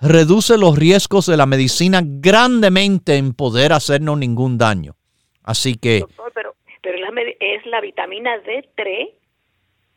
reduce 0.00 0.58
los 0.58 0.76
riesgos 0.76 1.26
de 1.26 1.36
la 1.36 1.46
medicina 1.46 2.02
grandemente 2.04 3.16
en 3.16 3.34
poder 3.34 3.72
hacernos 3.72 4.18
ningún 4.18 4.58
daño. 4.58 4.96
Así 5.42 5.76
que... 5.76 6.04
pero, 6.34 6.54
pero 6.82 6.98
es 7.40 7.66
la 7.66 7.80
vitamina 7.80 8.30
D3 8.44 9.12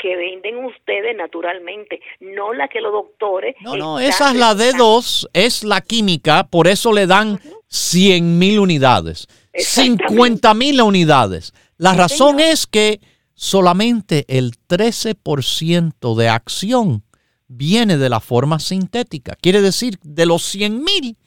que 0.02 0.16
venden 0.16 0.66
ustedes 0.66 1.16
naturalmente, 1.16 2.02
no 2.20 2.54
la 2.54 2.68
que 2.68 2.82
los 2.82 2.91
doctores... 2.91 3.56
No, 3.62 3.76
no, 3.76 3.99
esa 3.99 4.32
es 4.32 4.36
la 4.36 4.56
D2, 4.56 5.30
es 5.34 5.64
la 5.64 5.82
química, 5.82 6.47
por 6.47 6.68
eso 6.68 6.91
le 6.91 7.06
dan 7.06 7.39
100 7.68 8.39
mil 8.39 8.60
unidades, 8.60 9.28
50 9.54 10.54
mil 10.56 10.82
unidades. 10.82 11.54
La 11.78 11.93
razón 11.93 12.39
es 12.39 12.66
que 12.66 12.99
solamente 13.36 14.26
el 14.28 14.54
13% 14.68 16.16
de 16.16 16.30
acción 16.30 17.04
viene 17.52 17.97
de 17.97 18.10
la 18.10 18.20
forma 18.20 18.60
sintética. 18.60 19.36
Quiere 19.36 19.62
decir, 19.62 19.99
de 20.04 20.26
los 20.26 20.43
100 20.43 20.84
mil, 20.84 21.18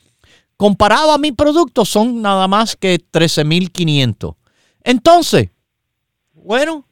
comparado 0.57 1.13
a 1.13 1.19
mi 1.19 1.33
producto, 1.33 1.85
son 1.85 2.23
nada 2.23 2.49
más 2.49 2.77
que 2.77 2.99
13.500. 2.99 4.37
Entonces, 4.83 5.51
bueno, 6.33 6.89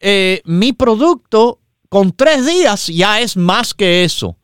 eh, 0.00 0.42
mi 0.44 0.72
producto 0.72 1.60
con 1.88 2.12
tres 2.12 2.46
días 2.46 2.88
ya 2.88 3.20
es 3.20 3.36
más 3.36 3.74
que 3.74 4.04
eso. 4.04 4.36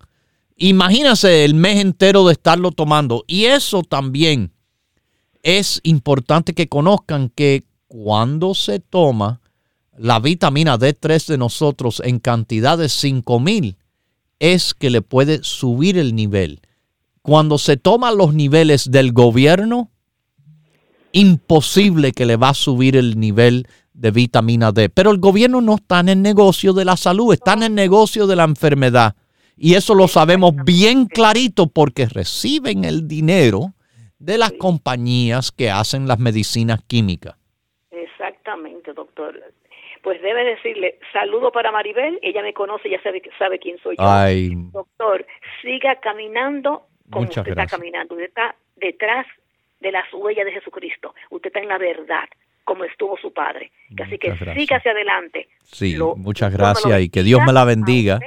Imagínense 0.57 1.45
el 1.45 1.55
mes 1.55 1.81
entero 1.81 2.27
de 2.27 2.33
estarlo 2.33 2.73
tomando. 2.73 3.25
Y 3.27 3.47
eso 3.47 3.83
también 3.83 4.53
es 5.43 5.81
importante 5.83 6.55
que 6.55 6.69
conozcan 6.69 7.31
que 7.31 7.65
cuando 7.87 8.55
se 8.55 8.81
toma 8.81 9.41
la 9.97 10.21
vitamina 10.21 10.79
D3 10.79 11.27
de 11.27 11.39
nosotros 11.39 12.03
en 12.05 12.19
cantidad 12.19 12.79
de 12.79 12.89
5000, 12.89 13.77
es 14.39 14.75
que 14.75 14.91
le 14.91 15.03
puede 15.03 15.43
subir 15.43 15.99
el 15.99 16.15
nivel. 16.15 16.61
Cuando 17.23 17.59
se 17.59 17.77
toman 17.77 18.17
los 18.17 18.35
niveles 18.35 18.91
del 18.91 19.13
gobierno, 19.13 19.91
imposible 21.13 22.13
que 22.13 22.27
le 22.27 22.37
va 22.37 22.51
a 22.51 22.55
subir 22.55 22.97
el 22.97 23.19
nivel 23.19 23.67
de 23.93 24.11
vitamina 24.11 24.73
D. 24.73 24.89
Pero 24.89 25.11
el 25.11 25.19
gobierno 25.19 25.61
no 25.61 25.75
está 25.75 26.01
en 26.01 26.09
el 26.09 26.23
negocio 26.23 26.73
de 26.73 26.85
la 26.85 26.97
salud, 26.97 27.33
está 27.33 27.55
en 27.55 27.65
el 27.65 27.75
negocio 27.75 28.27
de 28.27 28.37
la 28.37 28.45
enfermedad. 28.45 29.17
Y 29.57 29.75
eso 29.75 29.95
lo 29.95 30.07
sabemos 30.07 30.55
bien 30.65 31.07
clarito 31.07 31.67
porque 31.67 32.07
reciben 32.07 32.85
el 32.85 33.09
dinero 33.09 33.75
de 34.19 34.39
las 34.39 34.53
compañías 34.53 35.51
que 35.51 35.71
hacen 35.71 36.07
las 36.07 36.19
medicinas 36.21 36.81
químicas. 36.87 37.37
Exactamente, 37.91 38.93
doctor. 38.93 39.35
Pues 40.09 40.23
debe 40.23 40.43
decirle, 40.43 40.99
saludo 41.13 41.53
para 41.53 41.71
Maribel, 41.71 42.19
ella 42.23 42.41
me 42.41 42.55
conoce, 42.55 42.89
ya 42.89 42.99
sabe, 43.03 43.21
sabe 43.39 43.59
quién 43.59 43.77
soy 43.83 43.95
yo. 43.99 44.71
Doctor, 44.73 45.27
siga 45.61 45.97
caminando 45.97 46.87
como 47.11 47.29
usted 47.29 47.47
está 47.47 47.67
caminando. 47.67 48.15
Usted 48.15 48.29
está 48.29 48.57
detrás 48.77 49.27
de 49.81 49.93
las 49.93 50.11
huellas 50.15 50.47
de 50.47 50.53
Jesucristo. 50.53 51.15
Usted 51.29 51.49
está 51.49 51.61
en 51.61 51.69
la 51.69 51.77
verdad 51.77 52.27
como 52.65 52.85
estuvo 52.85 53.19
su 53.19 53.35
padre. 53.35 53.71
Así 54.03 54.17
que 54.17 54.35
siga 54.55 54.79
hacia 54.79 54.93
adelante. 54.93 55.47
Sí, 55.65 55.99
muchas 56.17 56.57
gracias 56.57 57.03
y 57.03 57.11
que 57.11 57.23
Dios 57.23 57.43
me 57.47 57.53
la 57.53 57.67
bendiga. 57.67 58.19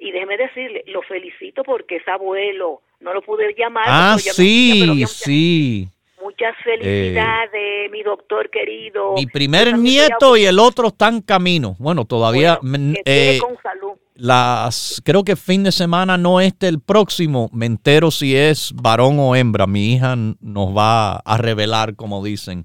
Y, 0.00 0.10
déjeme 0.12 0.36
decirle, 0.36 0.84
lo 0.88 1.00
felicito 1.00 1.62
porque 1.62 1.96
es 1.96 2.08
abuelo. 2.08 2.82
No 3.00 3.14
lo 3.14 3.22
pude 3.22 3.54
llamar. 3.56 3.84
Ah, 3.86 4.16
sí, 4.18 5.06
sí. 5.06 5.88
Muchas 6.24 6.56
felicidades, 6.64 7.90
mi 7.90 8.02
doctor 8.02 8.48
querido. 8.48 9.12
Mi 9.12 9.26
primer 9.26 9.76
nieto 9.76 10.38
y 10.38 10.46
el 10.46 10.58
otro 10.58 10.88
están 10.88 11.20
camino. 11.20 11.76
Bueno, 11.78 12.06
todavía. 12.06 12.58
eh, 13.04 13.38
con 13.42 13.58
salud. 13.62 13.92
Las, 14.14 15.02
creo 15.04 15.22
que 15.22 15.36
fin 15.36 15.64
de 15.64 15.70
semana 15.70 16.16
no 16.16 16.40
este 16.40 16.66
el 16.68 16.80
próximo. 16.80 17.50
Me 17.52 17.66
entero 17.66 18.10
si 18.10 18.34
es 18.34 18.72
varón 18.74 19.18
o 19.18 19.36
hembra. 19.36 19.66
Mi 19.66 19.92
hija 19.92 20.16
nos 20.16 20.74
va 20.74 21.16
a 21.16 21.36
revelar, 21.36 21.94
como 21.94 22.24
dicen. 22.24 22.64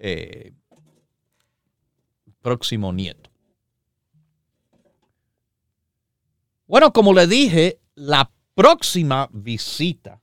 Eh, 0.00 0.50
próximo 2.40 2.92
nieto. 2.92 3.30
Bueno, 6.66 6.92
como 6.92 7.14
le 7.14 7.28
dije, 7.28 7.78
la 7.94 8.28
próxima 8.56 9.28
visita 9.30 10.20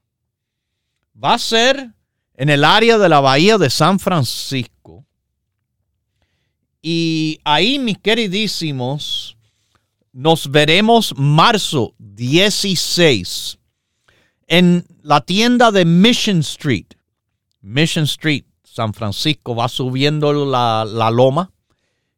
va 1.24 1.36
a 1.36 1.40
ser 1.40 1.94
en 2.40 2.48
el 2.48 2.64
área 2.64 2.98
de 2.98 3.10
la 3.10 3.20
bahía 3.20 3.58
de 3.58 3.70
San 3.70 4.00
Francisco. 4.00 5.06
Y 6.82 7.42
ahí, 7.44 7.80
mis 7.80 7.98
queridísimos, 7.98 9.36
nos 10.14 10.50
veremos 10.50 11.14
marzo 11.18 11.96
16 11.98 13.60
en 14.48 14.86
la 15.04 15.20
tienda 15.20 15.70
de 15.72 15.84
Mission 15.84 16.40
Street. 16.40 16.86
Mission 17.60 18.06
Street, 18.06 18.46
San 18.64 18.94
Francisco, 18.94 19.54
va 19.54 19.68
subiendo 19.68 20.32
la, 20.46 20.86
la 20.86 21.12
loma. 21.12 21.52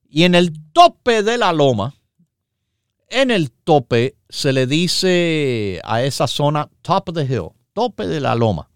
Y 0.07 0.25
en 0.25 0.35
el 0.35 0.53
tope 0.71 1.23
de 1.23 1.39
la 1.39 1.51
loma, 1.51 1.95
en 3.09 3.31
el 3.31 3.49
tope 3.51 4.17
se 4.29 4.53
le 4.53 4.67
dice 4.67 5.81
a 5.83 6.03
esa 6.03 6.27
zona 6.27 6.69
top 6.83 7.09
of 7.09 7.15
the 7.15 7.23
hill, 7.23 7.49
tope 7.73 8.05
de 8.05 8.19
la 8.19 8.35
loma. 8.35 8.70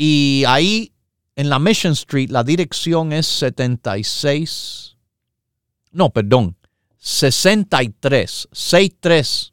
Y 0.00 0.44
ahí 0.46 0.92
en 1.34 1.48
la 1.48 1.58
Mission 1.58 1.92
Street 1.94 2.30
la 2.30 2.44
dirección 2.44 3.12
es 3.12 3.26
76, 3.26 4.96
no, 5.90 6.10
perdón, 6.10 6.56
63, 6.98 8.48
63, 8.52 9.52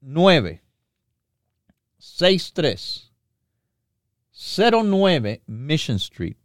09, 0.00 0.62
63, 1.98 3.12
09 4.30 5.42
Mission 5.46 5.96
Street. 5.96 6.36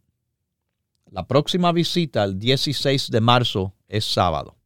La 1.12 1.28
próxima 1.28 1.70
visita, 1.70 2.24
el 2.24 2.40
16 2.40 3.12
de 3.12 3.20
marzo, 3.20 3.72
es 3.86 4.04
sábado. 4.04 4.56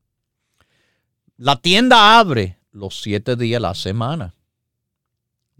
La 1.37 1.61
tienda 1.61 2.18
abre 2.18 2.59
los 2.70 3.03
siete 3.03 3.37
días 3.37 3.61
de 3.61 3.68
la 3.68 3.74
semana. 3.74 4.35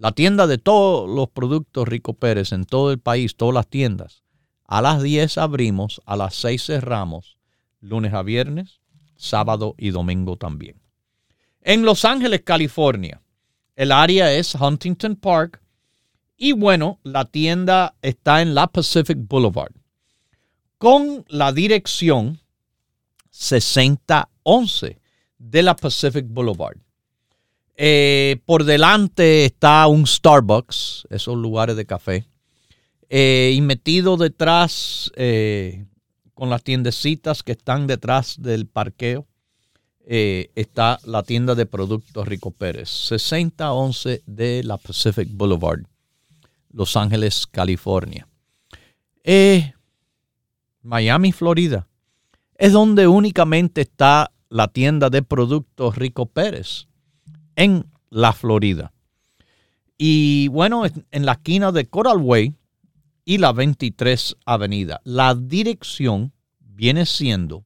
La 0.03 0.11
tienda 0.11 0.49
de 0.49 0.59
todos 0.59 1.09
los 1.09 1.29
productos 1.29 1.87
Rico 1.87 2.15
Pérez 2.15 2.51
en 2.51 2.65
todo 2.65 2.91
el 2.91 2.99
país, 2.99 3.37
todas 3.37 3.55
las 3.55 3.69
tiendas. 3.69 4.25
A 4.65 4.83
las 4.83 5.01
10 5.01 5.39
abrimos, 5.39 6.03
a 6.07 6.17
las 6.17 6.35
6 6.35 6.61
cerramos, 6.61 7.39
lunes 7.79 8.13
a 8.13 8.25
viernes, 8.25 8.81
sábado 9.15 9.77
y 9.79 9.91
domingo 9.91 10.37
también. 10.37 10.83
En 11.61 11.85
Los 11.85 12.05
Ángeles, 12.05 12.43
California, 12.43 13.23
el 13.77 13.93
área 13.93 14.33
es 14.33 14.57
Huntington 14.57 15.15
Park 15.15 15.63
y 16.37 16.51
bueno, 16.51 16.99
la 17.05 17.27
tienda 17.27 17.95
está 18.03 18.43
en 18.43 18.57
la 18.57 18.67
Pacific 18.67 19.19
Boulevard 19.21 19.73
con 20.79 21.25
la 21.29 21.53
dirección 21.53 22.41
6011 23.31 25.01
de 25.39 25.63
la 25.63 25.77
Pacific 25.77 26.27
Boulevard. 26.27 26.79
Eh, 27.77 28.41
por 28.45 28.65
delante 28.65 29.45
está 29.45 29.87
un 29.87 30.07
Starbucks, 30.07 31.07
esos 31.11 31.37
lugares 31.37 31.77
de 31.77 31.87
café. 31.87 32.27
Eh, 33.09 33.53
y 33.55 33.61
metido 33.61 34.17
detrás, 34.17 35.11
eh, 35.17 35.87
con 36.35 36.51
las 36.51 36.63
tiendecitas 36.63 37.43
que 37.43 37.53
están 37.53 37.87
detrás 37.87 38.41
del 38.41 38.67
parqueo, 38.67 39.27
está 40.05 40.99
la 41.05 41.23
tienda 41.23 41.55
de 41.55 41.65
productos 41.65 42.27
Rico 42.27 42.51
Pérez, 42.51 42.91
6011 42.91 44.23
de 44.27 44.65
la 44.65 44.77
Pacific 44.77 45.29
Boulevard, 45.31 45.85
Los 46.73 46.97
Ángeles, 46.97 47.47
California. 47.47 48.29
Miami, 50.83 51.33
Florida, 51.33 51.87
es 52.57 52.73
donde 52.73 53.07
únicamente 53.07 53.83
está 53.83 54.33
la 54.51 54.69
tienda 54.69 55.09
de 55.09 55.23
productos 55.23 55.97
Rico 55.97 56.27
Pérez 56.27 56.89
en 57.63 57.87
la 58.11 58.33
Florida. 58.33 58.93
Y 59.97 60.49
bueno, 60.49 60.83
en 60.85 61.25
la 61.25 61.33
esquina 61.33 61.71
de 61.71 61.87
Coral 61.87 62.19
Way 62.19 62.57
y 63.25 63.39
la 63.39 63.53
23 63.53 64.37
Avenida. 64.45 65.01
La 65.05 65.37
dirección 65.37 66.33
viene 66.59 67.07
siendo 67.07 67.65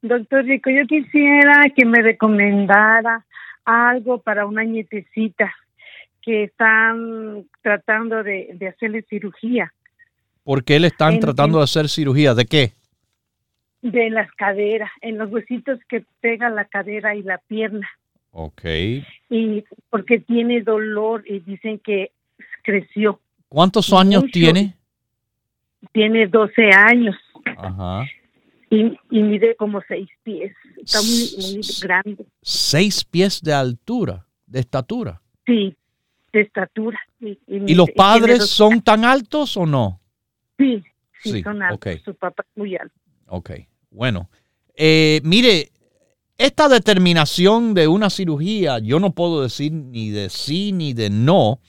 Doctor 0.01 0.45
Rico, 0.45 0.69
yo 0.69 0.85
quisiera 0.85 1.63
que 1.75 1.85
me 1.85 2.01
recomendara 2.01 3.25
algo 3.65 4.21
para 4.21 4.45
una 4.45 4.63
nietecita 4.63 5.53
que 6.21 6.43
están 6.43 7.45
tratando 7.61 8.23
de, 8.23 8.57
hacerle 8.73 9.03
cirugía. 9.09 9.73
¿Por 10.43 10.63
qué 10.63 10.79
le 10.79 10.87
están 10.87 11.19
tratando 11.19 11.59
de 11.59 11.63
hacer 11.63 11.89
cirugía? 11.89 12.33
¿De 12.33 12.45
qué? 12.45 12.73
De 13.81 14.09
las 14.09 14.31
caderas, 14.33 14.89
en 15.01 15.17
los 15.17 15.31
huesitos 15.31 15.79
que 15.87 16.03
pegan 16.21 16.55
la 16.55 16.65
cadera 16.65 17.15
y 17.15 17.23
la 17.23 17.37
pierna. 17.37 17.87
Ok. 18.31 18.63
Y 19.29 19.63
porque 19.89 20.19
tiene 20.19 20.61
dolor 20.61 21.23
y 21.25 21.39
dicen 21.39 21.79
que 21.79 22.11
creció. 22.63 23.19
¿Cuántos 23.47 23.91
años 23.93 24.25
tiene? 24.31 24.75
Tiene 25.91 26.27
12 26.27 26.71
años. 26.71 27.15
Ajá. 27.57 28.05
Y, 28.69 28.97
mide 29.09 29.55
como 29.55 29.81
6 29.87 30.07
pies. 30.23 30.55
Está 30.77 31.01
muy, 31.01 31.55
muy 31.55 31.61
grande. 31.81 32.25
¿Seis 32.41 33.03
pies 33.03 33.41
de 33.41 33.53
altura, 33.53 34.27
de 34.45 34.59
estatura? 34.59 35.21
Sí, 35.47 35.75
de 36.31 36.41
estatura. 36.41 36.99
¿Y, 37.19 37.73
los 37.73 37.89
padres 37.91 38.47
son 38.47 38.81
tan 38.81 39.05
altos 39.05 39.57
o 39.57 39.65
no? 39.65 39.99
Sí, 40.57 40.83
sí, 41.21 41.41
son 41.41 41.61
altos. 41.61 42.01
Su 42.03 42.15
papá 42.15 42.43
es 42.43 42.57
muy 42.57 42.75
alto. 42.75 42.95
Ok, 43.27 43.51
bueno. 43.91 44.29
Eh, 44.75 45.21
mire, 45.23 45.71
esta 46.37 46.69
determinación 46.69 47.73
de 47.73 47.87
una 47.87 48.09
cirugía, 48.09 48.79
yo 48.79 48.99
no 48.99 49.11
puedo 49.11 49.41
decir 49.43 49.73
ni 49.73 50.09
de 50.09 50.29
sí 50.29 50.71
ni 50.71 50.93
de 50.93 51.09
no, 51.09 51.59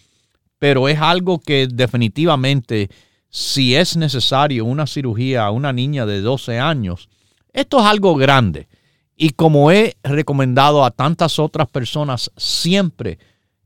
pero 0.60 0.88
es 0.88 1.00
algo 1.00 1.40
que 1.40 1.66
definitivamente, 1.66 2.88
si 3.28 3.74
es 3.74 3.96
necesario 3.96 4.64
una 4.64 4.86
cirugía 4.86 5.44
a 5.44 5.50
una 5.50 5.72
niña 5.72 6.06
de 6.06 6.20
12 6.20 6.60
años, 6.60 7.08
esto 7.52 7.80
es 7.80 7.86
algo 7.86 8.14
grande. 8.14 8.68
Y 9.16 9.30
como 9.30 9.72
he 9.72 9.96
recomendado 10.02 10.84
a 10.84 10.92
tantas 10.92 11.38
otras 11.38 11.68
personas 11.68 12.30
siempre, 12.36 13.18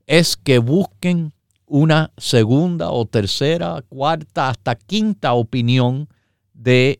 es 0.07 0.37
que 0.37 0.59
busquen 0.59 1.33
una 1.65 2.11
segunda 2.17 2.91
o 2.91 3.05
tercera, 3.05 3.83
cuarta, 3.89 4.49
hasta 4.49 4.75
quinta 4.75 5.33
opinión 5.33 6.07
de 6.53 6.99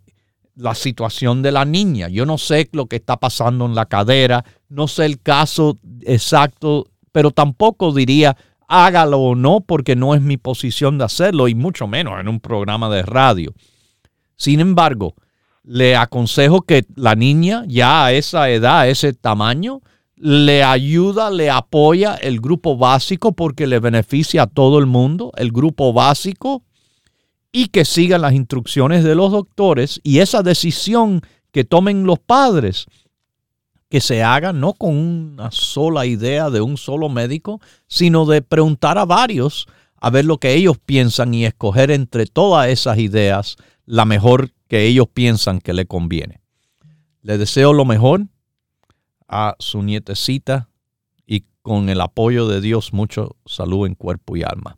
la 0.56 0.74
situación 0.74 1.42
de 1.42 1.52
la 1.52 1.66
niña. 1.66 2.08
Yo 2.08 2.26
no 2.26 2.38
sé 2.38 2.70
lo 2.72 2.88
que 2.88 2.96
está 2.96 3.18
pasando 3.18 3.66
en 3.66 3.76
la 3.76 3.86
cadera, 3.86 4.44
no 4.70 4.88
sé 4.88 5.06
el 5.06 5.22
caso 5.22 5.78
exacto, 6.02 6.88
pero 7.12 7.32
tampoco 7.32 7.94
diría 7.94 8.36
hágalo 8.68 9.20
o 9.20 9.36
no 9.36 9.62
porque 9.62 9.96
no 9.96 10.16
es 10.16 10.22
mi 10.22 10.38
posición 10.38 10.98
de 10.98 11.06
hacerlo 11.06 11.48
y 11.48 11.56
mucho 11.56 11.88
menos 11.88 12.20
en 12.20 12.28
un 12.28 12.40
programa 12.40 12.90
de 12.90 13.04
radio. 13.04 13.54
Sin 14.38 14.60
embargo, 14.60 15.16
le 15.64 15.96
aconsejo 15.96 16.62
que 16.62 16.86
la 16.96 17.16
niña 17.16 17.64
ya 17.68 18.06
a 18.06 18.12
esa 18.12 18.50
edad, 18.50 18.80
a 18.82 18.88
ese 18.88 19.14
tamaño, 19.14 19.82
le 20.16 20.64
ayuda, 20.64 21.30
le 21.30 21.50
apoya 21.50 22.16
el 22.16 22.40
grupo 22.40 22.78
básico 22.78 23.34
porque 23.34 23.68
le 23.68 23.80
beneficia 23.80 24.44
a 24.44 24.48
todo 24.48 24.80
el 24.80 24.86
mundo, 24.86 25.32
el 25.38 25.52
grupo 25.52 25.94
básico, 25.94 26.64
y 27.52 27.68
que 27.68 27.86
sigan 27.86 28.22
las 28.22 28.34
instrucciones 28.34 29.04
de 29.04 29.16
los 29.16 29.32
doctores 29.32 30.02
y 30.04 30.20
esa 30.20 30.44
decisión 30.44 31.22
que 31.52 31.64
tomen 31.64 32.06
los 32.06 32.20
padres, 32.20 32.86
que 33.90 34.02
se 34.02 34.24
haga 34.24 34.52
no 34.52 34.74
con 34.74 34.98
una 34.98 35.52
sola 35.52 36.06
idea 36.06 36.50
de 36.50 36.60
un 36.60 36.76
solo 36.76 37.08
médico, 37.08 37.62
sino 37.88 38.26
de 38.26 38.42
preguntar 38.42 38.98
a 38.98 39.06
varios 39.06 39.68
a 39.96 40.10
ver 40.10 40.26
lo 40.26 40.38
que 40.38 40.54
ellos 40.54 40.78
piensan 40.86 41.34
y 41.34 41.46
escoger 41.46 41.92
entre 41.92 42.26
todas 42.26 42.68
esas 42.68 42.98
ideas 42.98 43.56
la 43.86 44.06
mejor 44.06 44.52
que 44.68 44.86
ellos 44.86 45.08
piensan 45.08 45.60
que 45.60 45.74
le 45.74 45.86
conviene. 45.86 46.42
Le 47.22 47.38
deseo 47.38 47.74
lo 47.74 47.86
mejor 47.86 48.28
a 49.28 49.56
su 49.60 49.82
nietecita 49.82 50.70
y 51.26 51.46
con 51.62 51.90
el 51.90 52.02
apoyo 52.02 52.48
de 52.48 52.62
Dios 52.62 52.94
mucho 52.94 53.36
salud 53.46 53.88
en 53.88 53.96
cuerpo 53.96 54.36
y 54.36 54.44
alma. 54.44 54.78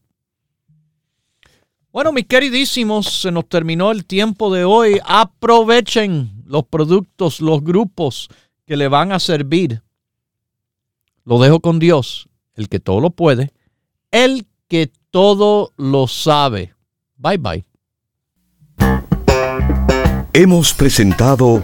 Bueno, 1.91 2.11
mis 2.11 2.27
queridísimos, 2.27 3.07
se 3.21 3.31
nos 3.31 3.49
terminó 3.49 3.91
el 3.91 4.05
tiempo 4.05 4.53
de 4.53 4.65
hoy. 4.65 4.99
Aprovechen 5.05 6.43
los 6.45 6.63
productos, 6.65 7.41
los 7.41 7.63
grupos 7.63 8.29
que 8.65 8.77
le 8.77 8.87
van 8.87 9.11
a 9.11 9.19
servir. 9.19 9.81
Lo 11.23 11.39
dejo 11.39 11.59
con 11.59 11.79
Dios, 11.79 12.29
el 12.53 12.69
que 12.69 12.79
todo 12.79 13.01
lo 13.01 13.09
puede, 13.09 13.51
el 14.11 14.45
que 14.67 14.91
todo 15.09 15.73
lo 15.75 16.07
sabe. 16.07 16.75
Bye 17.15 17.37
bye. 17.37 17.65
Hemos 20.33 20.73
presentado 20.73 21.63